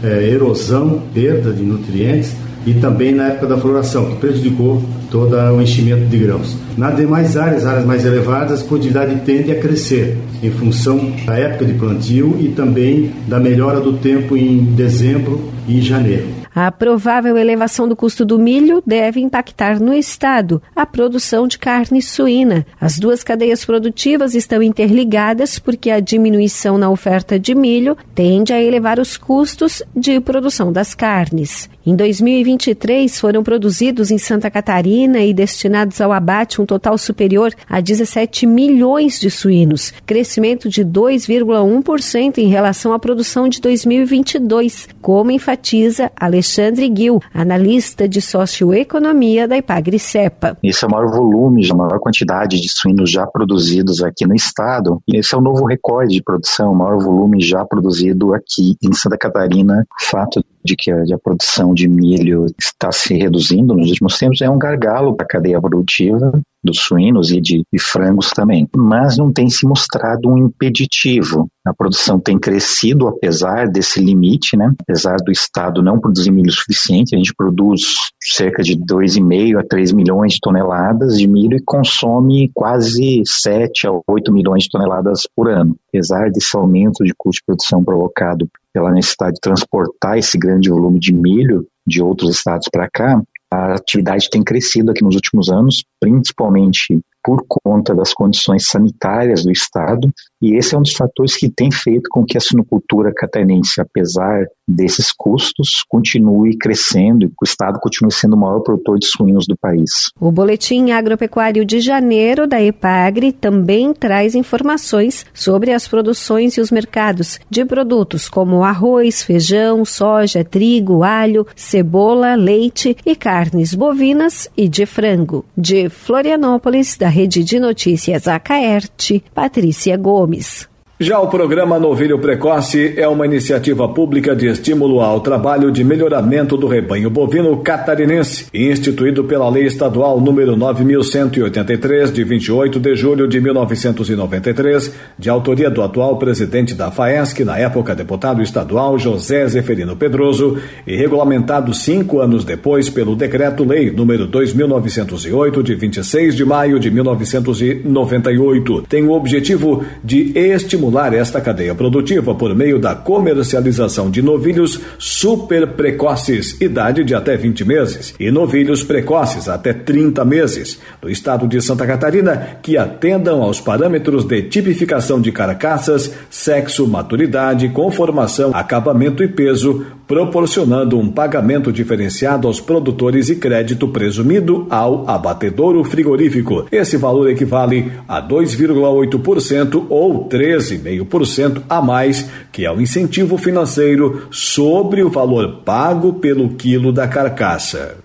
[0.02, 2.32] é, erosão, perda de nutrientes
[2.66, 6.56] e também na época da floração, que prejudicou todo o enchimento de grãos.
[6.78, 11.66] Nas demais áreas, áreas mais elevadas, a produtividade tende a crescer em função da época
[11.66, 16.37] de plantio e também da melhora do tempo em dezembro e janeiro.
[16.60, 22.02] A provável elevação do custo do milho deve impactar no estado a produção de carne
[22.02, 22.66] suína.
[22.82, 28.60] As duas cadeias produtivas estão interligadas porque a diminuição na oferta de milho tende a
[28.60, 31.70] elevar os custos de produção das carnes.
[31.86, 37.80] Em 2023, foram produzidos em Santa Catarina e destinados ao abate um total superior a
[37.80, 46.12] 17 milhões de suínos, crescimento de 2,1% em relação à produção de 2022, como enfatiza
[46.20, 46.47] Alexandre
[46.96, 50.58] Gil, analista de socioeconomia da Ipagri-Cepa.
[50.64, 55.02] Esse é o maior volume, a maior quantidade de suínos já produzidos aqui no estado.
[55.08, 59.18] Esse é o novo recorde de produção, o maior volume já produzido aqui em Santa
[59.18, 59.86] Catarina.
[60.00, 64.42] Fato de que a, de a, produção de milho está se reduzindo nos últimos tempos
[64.42, 68.68] é um gargalo para a cadeia produtiva dos suínos e de, de frangos também.
[68.76, 71.48] Mas não tem se mostrado um impeditivo.
[71.66, 74.74] A produção tem crescido apesar desse limite, né?
[74.82, 77.82] apesar do Estado não produzir milho suficiente, a gente produz
[78.22, 83.92] cerca de 2,5 a 3 milhões de toneladas de milho e consome quase 7 a
[84.08, 85.76] 8 milhões de toneladas por ano.
[85.90, 91.00] Apesar desse aumento de custo de produção provocado pela necessidade de transportar esse grande volume
[91.00, 93.22] de milho de outros estados para cá,
[93.52, 99.52] a atividade tem crescido aqui nos últimos anos, principalmente por conta das condições sanitárias do
[99.52, 100.12] estado,
[100.42, 104.46] e esse é um dos fatores que tem feito com que a sinocultura catarinense, apesar
[104.68, 109.58] desses custos, continue crescendo e o estado continue sendo o maior produtor de suínos do
[109.58, 110.12] país.
[110.20, 116.70] O boletim agropecuário de janeiro da EPAGRE também traz informações sobre as produções e os
[116.70, 124.68] mercados de produtos como arroz, feijão, soja, trigo, alho, cebola, leite e carnes bovinas e
[124.68, 125.46] de frango.
[125.58, 130.27] De Florianópolis, da Rede de Notícias Acaerte, Patrícia Gomes.
[130.28, 130.68] Gomes.
[131.00, 136.58] Já o programa Novilho Precoce é uma iniciativa pública de estímulo ao trabalho de melhoramento
[136.58, 143.40] do rebanho bovino catarinense, instituído pela Lei Estadual número 9183 de 28 de julho de
[143.40, 150.58] 1993, de autoria do atual presidente da FAESC, na época deputado estadual José Zeferino Pedroso,
[150.88, 158.86] e regulamentado cinco anos depois pelo Decreto-Lei número 2908 de 26 de maio de 1998.
[158.90, 164.80] Tem o objetivo de estimular estimular esta cadeia produtiva por meio da comercialização de novilhos
[164.98, 171.48] super precoces, idade de até 20 meses, e novilhos precoces até 30 meses, do estado
[171.48, 179.22] de Santa Catarina, que atendam aos parâmetros de tipificação de carcaças, sexo, maturidade, conformação, acabamento
[179.22, 186.66] e peso, proporcionando um pagamento diferenciado aos produtores e crédito presumido ao abatedouro frigorífico.
[186.72, 195.04] Esse valor equivale a 2,8% ou 13,5% a mais que é o incentivo financeiro sobre
[195.04, 197.98] o valor pago pelo quilo da carcaça.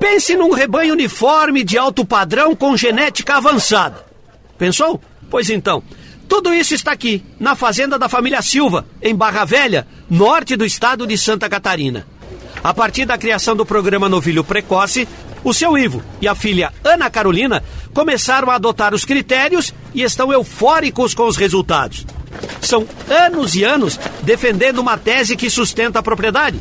[0.00, 4.04] Pense num rebanho uniforme de alto padrão com genética avançada.
[4.58, 5.00] Pensou?
[5.30, 5.82] Pois então.
[6.28, 11.06] Tudo isso está aqui, na fazenda da família Silva, em Barra Velha, norte do estado
[11.06, 12.06] de Santa Catarina.
[12.62, 15.06] A partir da criação do programa Novilho Precoce,
[15.44, 17.62] o seu Ivo e a filha Ana Carolina
[17.92, 22.06] começaram a adotar os critérios e estão eufóricos com os resultados.
[22.60, 26.58] São anos e anos defendendo uma tese que sustenta a propriedade.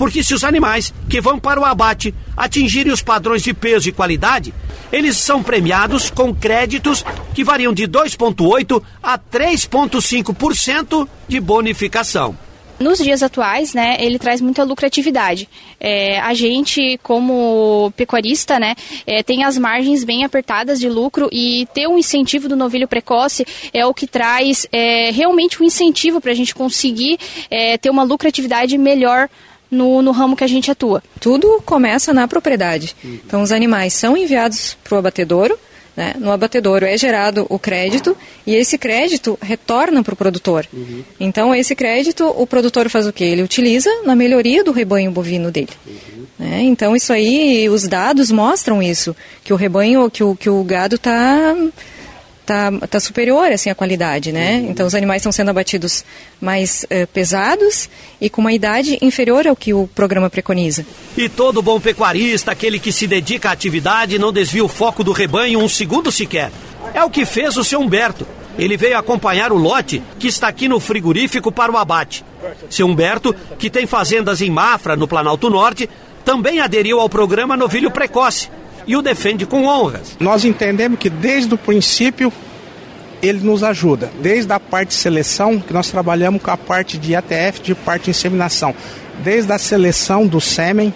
[0.00, 3.92] Porque se os animais que vão para o abate atingirem os padrões de peso e
[3.92, 4.54] qualidade,
[4.90, 12.34] eles são premiados com créditos que variam de 2,8% a 3,5% de bonificação.
[12.78, 15.46] Nos dias atuais, né, ele traz muita lucratividade.
[15.78, 18.74] É, a gente, como pecuarista, né,
[19.06, 23.46] é, tem as margens bem apertadas de lucro e ter um incentivo do novilho precoce
[23.70, 27.18] é o que traz é, realmente um incentivo para a gente conseguir
[27.50, 29.28] é, ter uma lucratividade melhor
[29.70, 31.02] no, no ramo que a gente atua.
[31.20, 32.96] Tudo começa na propriedade.
[33.04, 35.58] Então, os animais são enviados para o abatedouro,
[35.96, 36.14] né?
[36.18, 38.16] No abatedouro é gerado o crédito
[38.46, 40.66] e esse crédito retorna para o produtor.
[40.72, 41.02] Uhum.
[41.18, 43.24] Então, esse crédito, o produtor faz o quê?
[43.24, 45.72] Ele utiliza na melhoria do rebanho bovino dele.
[45.86, 46.24] Uhum.
[46.38, 46.62] Né?
[46.62, 49.14] Então, isso aí, os dados mostram isso,
[49.44, 51.54] que o rebanho, que o, que o gado está
[52.50, 54.56] está tá superior assim a qualidade, né?
[54.56, 54.70] Uhum.
[54.70, 56.04] Então os animais estão sendo abatidos
[56.40, 57.88] mais uh, pesados
[58.20, 60.84] e com uma idade inferior ao que o programa preconiza.
[61.16, 65.12] E todo bom pecuarista, aquele que se dedica à atividade, não desvia o foco do
[65.12, 66.50] rebanho um segundo sequer.
[66.92, 68.26] É o que fez o seu Humberto.
[68.58, 72.24] Ele veio acompanhar o lote que está aqui no frigorífico para o abate.
[72.68, 75.88] Seu Humberto, que tem fazendas em Mafra, no Planalto Norte,
[76.24, 78.50] também aderiu ao programa Novilho Precoce
[78.86, 80.16] e o defende com honras.
[80.18, 82.32] Nós entendemos que desde o princípio
[83.22, 87.14] ele nos ajuda, desde a parte de seleção, que nós trabalhamos com a parte de
[87.14, 88.74] ATF, de parte de inseminação,
[89.22, 90.92] desde a seleção do sêmen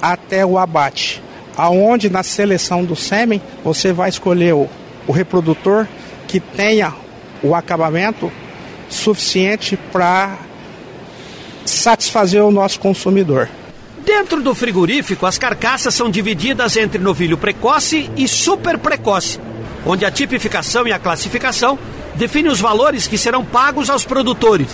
[0.00, 1.22] até o abate.
[1.56, 4.68] Aonde na seleção do sêmen você vai escolher o,
[5.06, 5.86] o reprodutor
[6.26, 6.92] que tenha
[7.42, 8.30] o acabamento
[8.88, 10.36] suficiente para
[11.64, 13.48] satisfazer o nosso consumidor.
[14.04, 19.40] Dentro do frigorífico, as carcaças são divididas entre novilho precoce e super precoce,
[19.86, 21.78] onde a tipificação e a classificação
[22.14, 24.68] definem os valores que serão pagos aos produtores.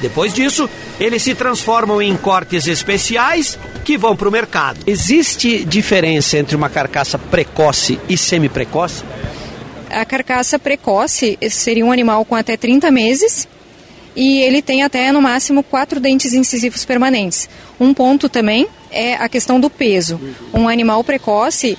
[0.00, 4.80] Depois disso, eles se transformam em cortes especiais que vão para o mercado.
[4.84, 9.04] Existe diferença entre uma carcaça precoce e semi-precoce?
[9.88, 13.48] A carcaça precoce seria um animal com até 30 meses
[14.16, 17.48] e ele tem até no máximo quatro dentes incisivos permanentes.
[17.78, 20.18] Um ponto também é a questão do peso.
[20.54, 21.76] Um animal precoce,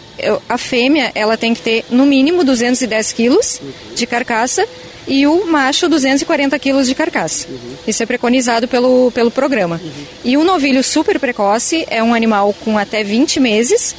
[0.47, 3.59] a fêmea, ela tem que ter no mínimo 210 quilos
[3.95, 4.65] de carcaça
[5.07, 7.47] e o macho 240 quilos de carcaça.
[7.87, 9.81] Isso é preconizado pelo, pelo programa.
[10.23, 13.95] E o novilho super precoce é um animal com até 20 meses,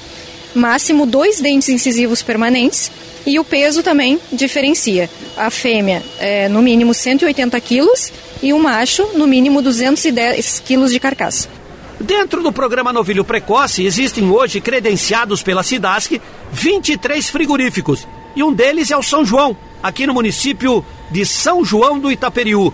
[0.55, 2.91] máximo dois dentes incisivos permanentes
[3.26, 5.11] e o peso também diferencia.
[5.36, 8.12] A fêmea é no mínimo 180 quilos
[8.43, 11.49] e o macho, no mínimo 210 quilos de carcaça.
[12.01, 16.20] Dentro do programa Novilho Precoce, existem hoje credenciados pela SIDASC
[16.53, 18.07] 23 frigoríficos.
[18.36, 22.72] E um deles é o São João, aqui no município de São João do Itaperiú.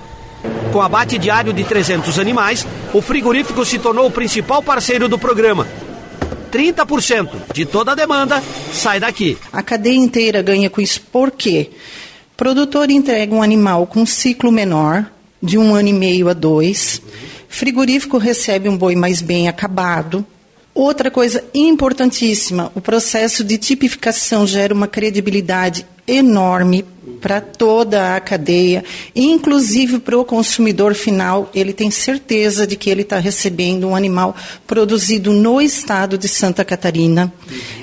[0.73, 5.67] Com abate diário de 300 animais, o frigorífico se tornou o principal parceiro do programa.
[6.53, 8.43] 30% de toda a demanda
[8.73, 9.39] sai daqui.
[9.53, 11.71] A cadeia inteira ganha com isso, por quê?
[12.33, 15.07] O produtor entrega um animal com ciclo menor,
[15.45, 17.03] de um ano e meio a dois.
[17.49, 20.27] Frigorífico recebe um boi mais bem acabado.
[20.75, 26.85] Outra coisa importantíssima, o processo de tipificação gera uma credibilidade enorme
[27.21, 28.85] para toda a cadeia,
[29.15, 34.35] inclusive para o consumidor final, ele tem certeza de que ele está recebendo um animal
[34.67, 37.33] produzido no estado de Santa Catarina.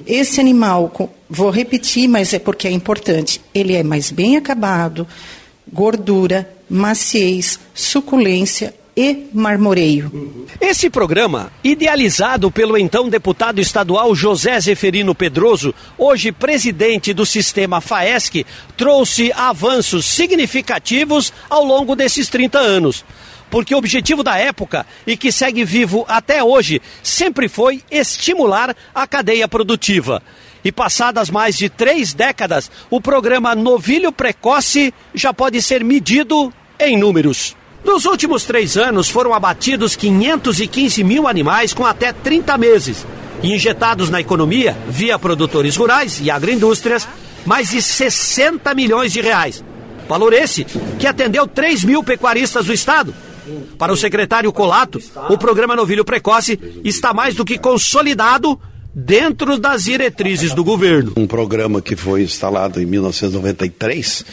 [0.05, 0.91] Esse animal,
[1.29, 5.07] vou repetir, mas é porque é importante, ele é mais bem acabado,
[5.71, 10.47] gordura, maciez, suculência e marmoreio.
[10.59, 18.45] Esse programa, idealizado pelo então deputado estadual José Zeferino Pedroso, hoje presidente do sistema FAESC,
[18.77, 23.03] trouxe avanços significativos ao longo desses 30 anos.
[23.49, 29.05] Porque o objetivo da época, e que segue vivo até hoje, sempre foi estimular a
[29.05, 30.23] cadeia produtiva.
[30.63, 36.53] E passadas mais de três décadas, o programa Novilho Precoce já pode ser medido
[36.87, 37.55] em números.
[37.83, 43.05] Nos últimos três anos foram abatidos 515 mil animais com até 30 meses
[43.41, 47.07] e injetados na economia, via produtores rurais e agroindústrias,
[47.45, 49.63] mais de 60 milhões de reais.
[50.07, 50.65] Valor esse
[50.99, 53.13] que atendeu 3 mil pecuaristas do estado.
[53.77, 58.59] Para o secretário Colato, o programa Novilho Precoce está mais do que consolidado
[58.93, 61.13] dentro das diretrizes do governo.
[61.15, 64.25] Um programa que foi instalado em 1993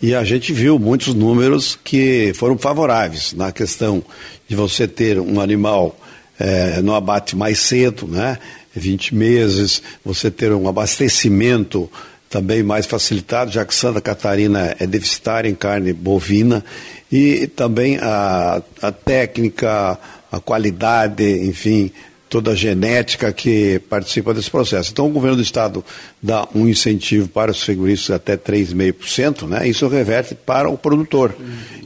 [0.00, 4.02] e a gente viu muitos números que foram favoráveis na questão
[4.48, 5.98] de você ter um animal
[6.38, 8.38] é, no abate mais cedo, né?
[8.74, 11.88] 20 meses, você ter um abastecimento
[12.28, 16.64] também mais facilitado, já que Santa Catarina é deficitária em carne bovina,
[17.10, 19.96] e também a, a técnica,
[20.32, 21.92] a qualidade, enfim,
[22.34, 24.90] toda a genética que participa desse processo.
[24.90, 25.84] Então, o governo do Estado
[26.20, 29.68] dá um incentivo para os seguristas até 3,5%, né?
[29.68, 31.32] isso reverte para o produtor.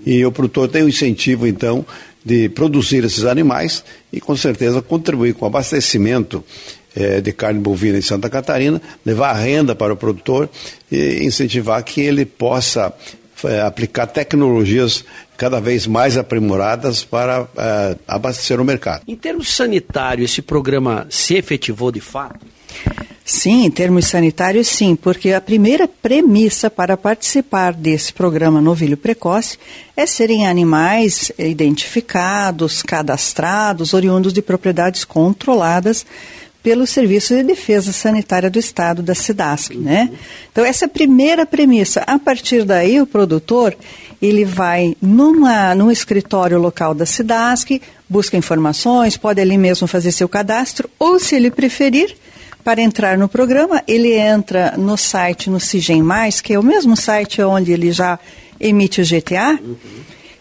[0.07, 1.85] E o produtor tem o incentivo, então,
[2.25, 6.43] de produzir esses animais e, com certeza, contribuir com o abastecimento
[6.97, 10.49] eh, de carne bovina em Santa Catarina, levar a renda para o produtor
[10.91, 12.91] e incentivar que ele possa
[13.66, 15.05] aplicar tecnologias
[15.36, 19.03] cada vez mais aprimoradas para uh, abastecer o mercado.
[19.07, 22.45] Em termos sanitários, esse programa se efetivou de fato?
[23.24, 29.59] Sim, em termos sanitários, sim, porque a primeira premissa para participar desse programa Novilho Precoce
[29.95, 36.07] é serem animais identificados, cadastrados, oriundos de propriedades controladas
[36.63, 40.11] pelo Serviço de Defesa Sanitária do Estado, da SIDASC, né?
[40.51, 42.03] Então, essa é a primeira premissa.
[42.07, 43.77] A partir daí, o produtor,
[44.21, 50.29] ele vai numa, num escritório local da SIDASC, busca informações, pode ali mesmo fazer seu
[50.29, 52.17] cadastro, ou se ele preferir,
[52.65, 56.97] para entrar no programa, ele entra no site, no Cigem Mais, que é o mesmo
[56.97, 58.19] site onde ele já
[58.61, 59.77] emite o GTA, uhum.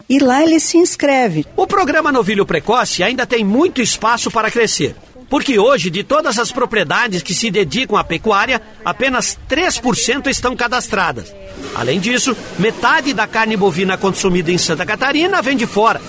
[0.08, 1.46] e lá ele se inscreve.
[1.56, 4.94] O programa Novilho Precoce ainda tem muito espaço para crescer.
[5.28, 11.34] Porque hoje, de todas as propriedades que se dedicam à pecuária, apenas 3% estão cadastradas.
[11.74, 16.00] Além disso, metade da carne bovina consumida em Santa Catarina vem de fora.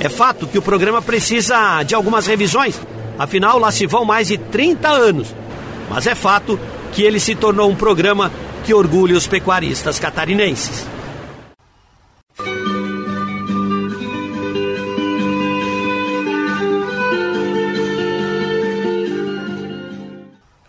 [0.00, 2.80] É fato que o programa precisa de algumas revisões,
[3.18, 5.34] afinal lá se vão mais de 30 anos.
[5.90, 6.58] Mas é fato
[6.92, 8.32] que ele se tornou um programa
[8.64, 10.95] que orgulha os pecuaristas catarinenses.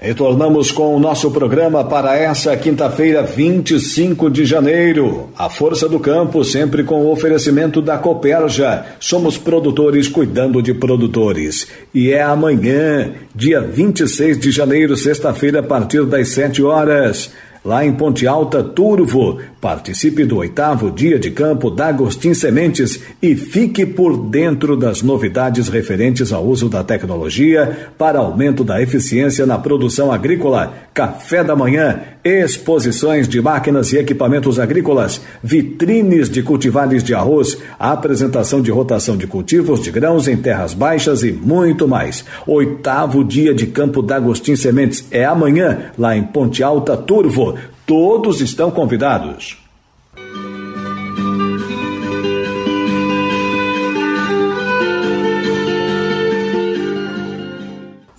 [0.07, 5.27] Retornamos com o nosso programa para essa quinta-feira, 25 de janeiro.
[5.37, 8.85] A Força do Campo, sempre com o oferecimento da Coperja.
[9.01, 11.67] Somos produtores cuidando de produtores.
[11.93, 17.29] E é amanhã, dia 26 de janeiro, sexta-feira, a partir das 7 horas
[17.63, 19.39] lá em Ponte Alta, Turvo.
[19.59, 25.67] Participe do oitavo dia de campo da Agostim Sementes e fique por dentro das novidades
[25.67, 30.73] referentes ao uso da tecnologia para aumento da eficiência na produção agrícola.
[30.93, 38.61] Café da manhã, exposições de máquinas e equipamentos agrícolas, vitrines de cultivares de arroz, apresentação
[38.61, 42.23] de rotação de cultivos de grãos em terras baixas e muito mais.
[42.45, 47.55] Oitavo dia de campo da Agostim Sementes é amanhã, lá em Ponte Alta, Turvo.
[47.88, 49.57] Todos estão convidados.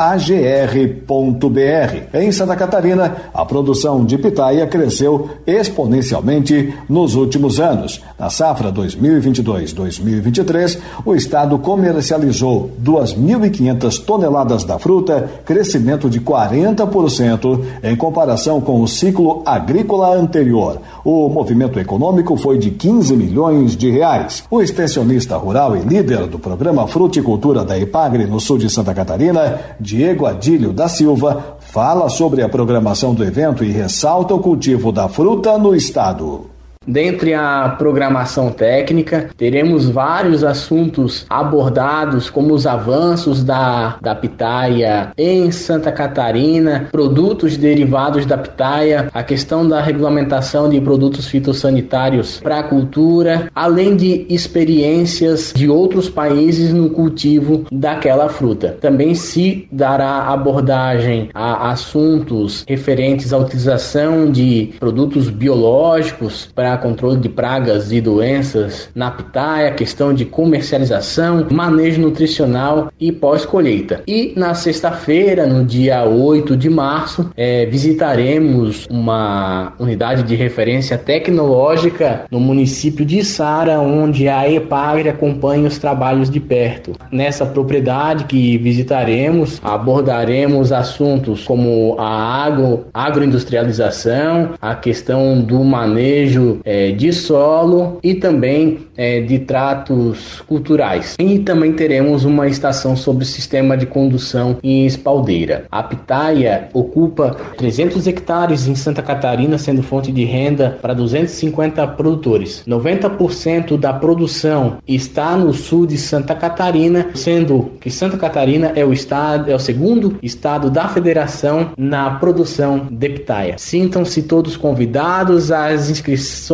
[2.13, 8.01] Em Santa Catarina, a produção de pitaia cresceu exponencialmente nos últimos anos.
[8.19, 18.59] Na safra 2022-2023, o estado comercializou 2.500 toneladas da fruta, crescimento de 40% em comparação
[18.59, 20.81] com o ciclo agrícola anterior.
[21.05, 24.43] O movimento econômico foi de 15 milhões de reais.
[24.51, 28.91] O extensionista rural e líder do programa programa Fruticultura da Ipagre no sul de Santa
[28.91, 34.91] Catarina, Diego Adílio da Silva, fala sobre a programação do evento e ressalta o cultivo
[34.91, 36.56] da fruta no estado.
[36.87, 45.51] Dentre a programação técnica, teremos vários assuntos abordados, como os avanços da, da pitaia em
[45.51, 52.63] Santa Catarina, produtos derivados da pitaia, a questão da regulamentação de produtos fitossanitários para a
[52.63, 58.77] cultura, além de experiências de outros países no cultivo daquela fruta.
[58.79, 67.29] Também se dará abordagem a assuntos referentes à utilização de produtos biológicos para controle de
[67.29, 74.03] pragas e doenças na pitaia, questão de comercialização, manejo nutricional e pós-colheita.
[74.07, 82.25] E na sexta-feira, no dia 8 de março, é, visitaremos uma unidade de referência tecnológica
[82.31, 86.93] no município de Sara, onde a EPAGRE acompanha os trabalhos de perto.
[87.11, 96.91] Nessa propriedade que visitaremos, abordaremos assuntos como a agro, agroindustrialização, a questão do manejo é,
[96.91, 101.15] de solo e também é, de tratos culturais.
[101.17, 105.65] E também teremos uma estação sobre sistema de condução em espaldeira.
[105.71, 112.63] A pitaia ocupa 300 hectares em Santa Catarina, sendo fonte de renda para 250 produtores.
[112.67, 118.91] 90% da produção está no sul de Santa Catarina, sendo que Santa Catarina é o
[118.91, 123.55] estado, é o segundo estado da federação na produção de pitaia.
[123.57, 126.46] Sintam-se todos convidados, as inscrições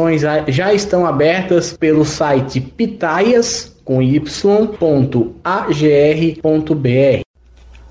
[0.48, 4.44] já estão abertas pelo site pitaias com y.agr.br.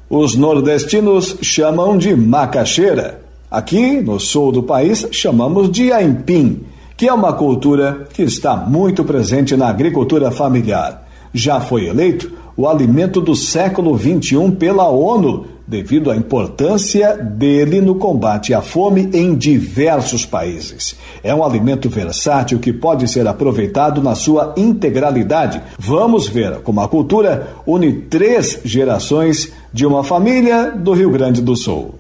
[0.08, 3.20] Os nordestinos chamam de macaxeira.
[3.50, 6.64] Aqui, no sul do país, chamamos de aipim,
[6.96, 11.06] que é uma cultura que está muito presente na agricultura familiar.
[11.32, 17.94] Já foi eleito o alimento do século XXI pela ONU devido à importância dele no
[17.94, 20.96] combate à fome em diversos países.
[21.22, 25.62] É um alimento versátil que pode ser aproveitado na sua integralidade.
[25.78, 31.56] Vamos ver como a cultura une três gerações de uma família do Rio Grande do
[31.56, 31.94] Sul.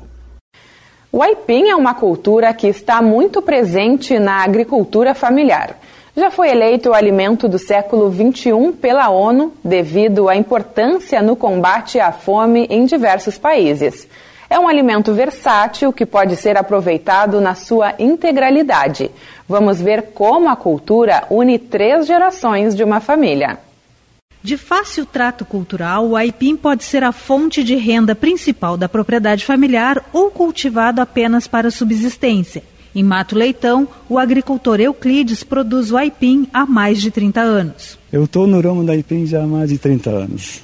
[1.10, 5.78] O aipim é uma cultura que está muito presente na agricultura familiar
[6.16, 11.98] já foi eleito o alimento do século XXI pela ONU devido à importância no combate
[11.98, 14.06] à fome em diversos países.
[14.50, 19.10] É um alimento versátil que pode ser aproveitado na sua integralidade.
[19.48, 23.58] Vamos ver como a cultura une três gerações de uma família.
[24.42, 29.46] De fácil trato cultural, o aipim pode ser a fonte de renda principal da propriedade
[29.46, 32.62] familiar ou cultivado apenas para subsistência.
[32.94, 37.98] Em Mato Leitão, o agricultor Euclides produz o aipim há mais de 30 anos.
[38.12, 40.62] Eu estou no ramo da aipim já há mais de 30 anos.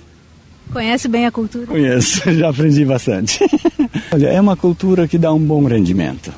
[0.70, 1.66] Conhece bem a cultura?
[1.66, 3.38] Conheço, já aprendi bastante.
[4.12, 6.30] Olha, é uma cultura que dá um bom rendimento.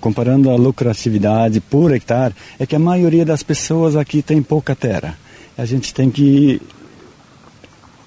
[0.00, 5.16] Comparando a lucratividade por hectare, é que a maioria das pessoas aqui tem pouca terra.
[5.56, 6.60] A gente tem que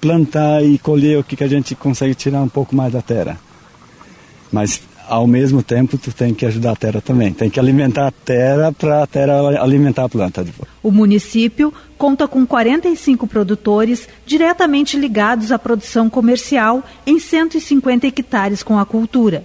[0.00, 3.38] plantar e colher o que a gente consegue tirar um pouco mais da terra.
[4.50, 4.82] Mas
[5.12, 7.34] ao mesmo tempo tu tem que ajudar a terra também.
[7.34, 10.42] Tem que alimentar a terra para a terra alimentar a planta.
[10.82, 18.78] O município conta com 45 produtores diretamente ligados à produção comercial em 150 hectares com
[18.78, 19.44] a cultura.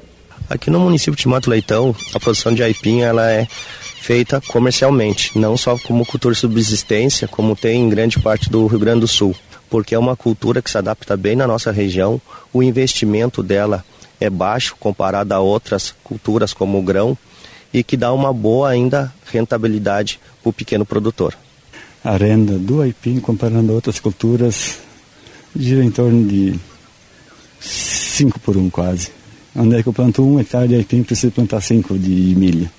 [0.49, 3.45] Aqui no município de Mato Leitão, a produção de aipim ela é
[3.99, 8.79] feita comercialmente, não só como cultura de subsistência, como tem em grande parte do Rio
[8.79, 9.35] Grande do Sul,
[9.69, 12.21] porque é uma cultura que se adapta bem na nossa região,
[12.53, 13.83] o investimento dela
[14.19, 17.17] é baixo comparado a outras culturas como o grão
[17.73, 21.35] e que dá uma boa ainda rentabilidade para o pequeno produtor.
[22.03, 24.79] A renda do aipim, comparando a outras culturas,
[25.55, 26.57] gira em torno de
[27.59, 29.11] 5 por 1 um, quase.
[29.55, 32.69] Onde é que eu planto um hectare de aipim, preciso plantar 5 de milho.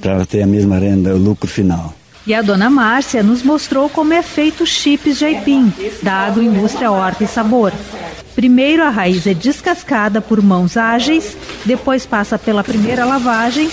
[0.00, 1.94] Para ter a mesma renda, o lucro final.
[2.28, 5.72] E a dona Márcia nos mostrou como é feito chips de aipim,
[6.02, 7.72] da agroindústria Horta e Sabor.
[8.34, 13.70] Primeiro a raiz é descascada por mãos ágeis, depois passa pela primeira lavagem.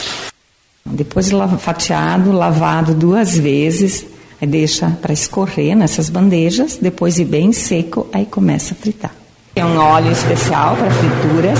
[0.85, 1.29] Depois
[1.59, 4.05] fatiado, lavado duas vezes,
[4.41, 9.11] aí deixa para escorrer nessas bandejas, depois ir bem seco, aí começa a fritar.
[9.53, 11.59] É um óleo especial para frituras.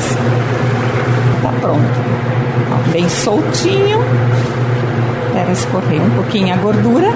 [1.42, 2.94] Tá pronto.
[2.94, 4.00] Bem soltinho.
[5.36, 7.10] Espera escorrer um pouquinho a gordura.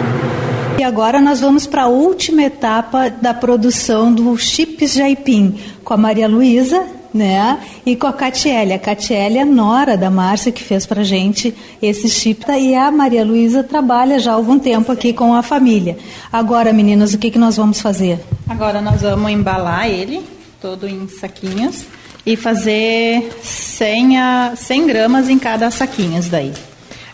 [0.77, 5.93] E agora nós vamos para a última etapa da produção do chips de aipim, com
[5.93, 7.59] a Maria Luísa né?
[7.85, 8.73] E com a Catiele.
[8.73, 12.43] A Catiele é nora da Márcia que fez pra gente esse chip.
[12.51, 15.97] E a Maria Luísa trabalha já há algum tempo aqui com a família.
[16.29, 18.19] Agora, meninas, o que, que nós vamos fazer?
[18.49, 20.21] Agora nós vamos embalar ele
[20.61, 21.85] todo em saquinhos
[22.25, 26.51] e fazer 100, a, 100 gramas em cada saquinhos daí.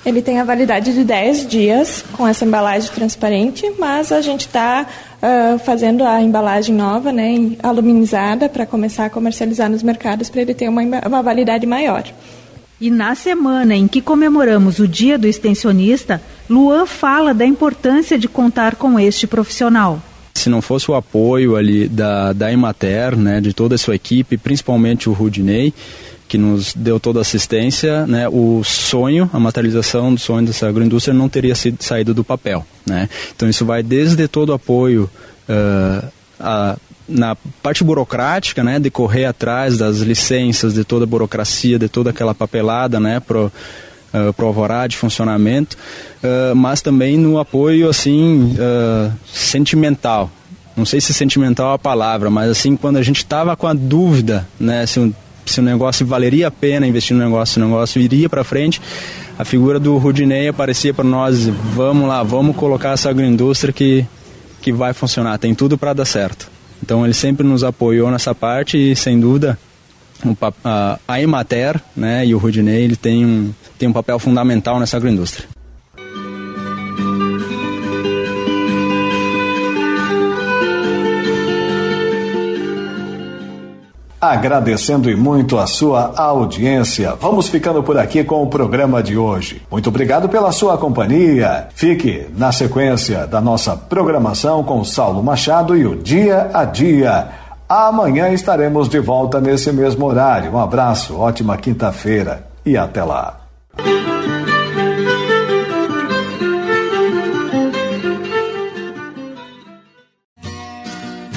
[0.06, 4.86] Ele tem a validade de 10 dias com essa embalagem transparente, mas a gente está
[4.86, 10.54] uh, fazendo a embalagem nova, né, aluminizada, para começar a comercializar nos mercados para ele
[10.54, 12.04] ter uma, uma validade maior.
[12.80, 18.28] E na semana em que comemoramos o Dia do Extensionista, Luan fala da importância de
[18.28, 20.00] contar com este profissional.
[20.36, 24.38] Se não fosse o apoio ali da, da Imater, né, de toda a sua equipe,
[24.38, 25.74] principalmente o Rudinei,
[26.36, 31.14] que nos deu toda a assistência, né, o sonho, a materialização do sonho dessa agroindústria
[31.14, 32.66] não teria sido saído do papel.
[32.86, 33.08] Né?
[33.34, 35.10] Então isso vai desde todo o apoio
[35.48, 36.06] uh,
[36.38, 36.76] a,
[37.08, 42.10] na parte burocrática, né, de correr atrás das licenças, de toda a burocracia, de toda
[42.10, 43.46] aquela papelada, né, pro,
[44.14, 45.78] uh, pro alvará de funcionamento,
[46.22, 50.30] uh, mas também no apoio, assim, uh, sentimental.
[50.76, 53.74] Não sei se sentimental é a palavra, mas assim, quando a gente estava com a
[53.74, 55.00] dúvida, né, se
[55.46, 58.82] se o negócio valeria a pena investir no negócio, se o negócio iria para frente,
[59.38, 64.06] a figura do Rudinei aparecia para nós, vamos lá, vamos colocar essa agroindústria que,
[64.62, 66.50] que vai funcionar, tem tudo para dar certo.
[66.82, 69.58] Então ele sempre nos apoiou nessa parte e sem dúvida
[70.64, 74.98] a, a Emater né, e o Rudinei ele tem um, tem um papel fundamental nessa
[74.98, 75.55] agroindústria.
[84.32, 87.14] Agradecendo e muito a sua audiência.
[87.22, 89.62] Vamos ficando por aqui com o programa de hoje.
[89.70, 91.68] Muito obrigado pela sua companhia.
[91.76, 97.28] Fique na sequência da nossa programação com Saulo Machado e o Dia a Dia.
[97.70, 100.54] Amanhã estaremos de volta nesse mesmo horário.
[100.54, 103.42] Um abraço, ótima quinta-feira e até lá.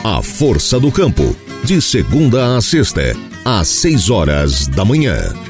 [0.02, 5.47] A Força do Campo de segunda a sexta, às seis horas da manhã.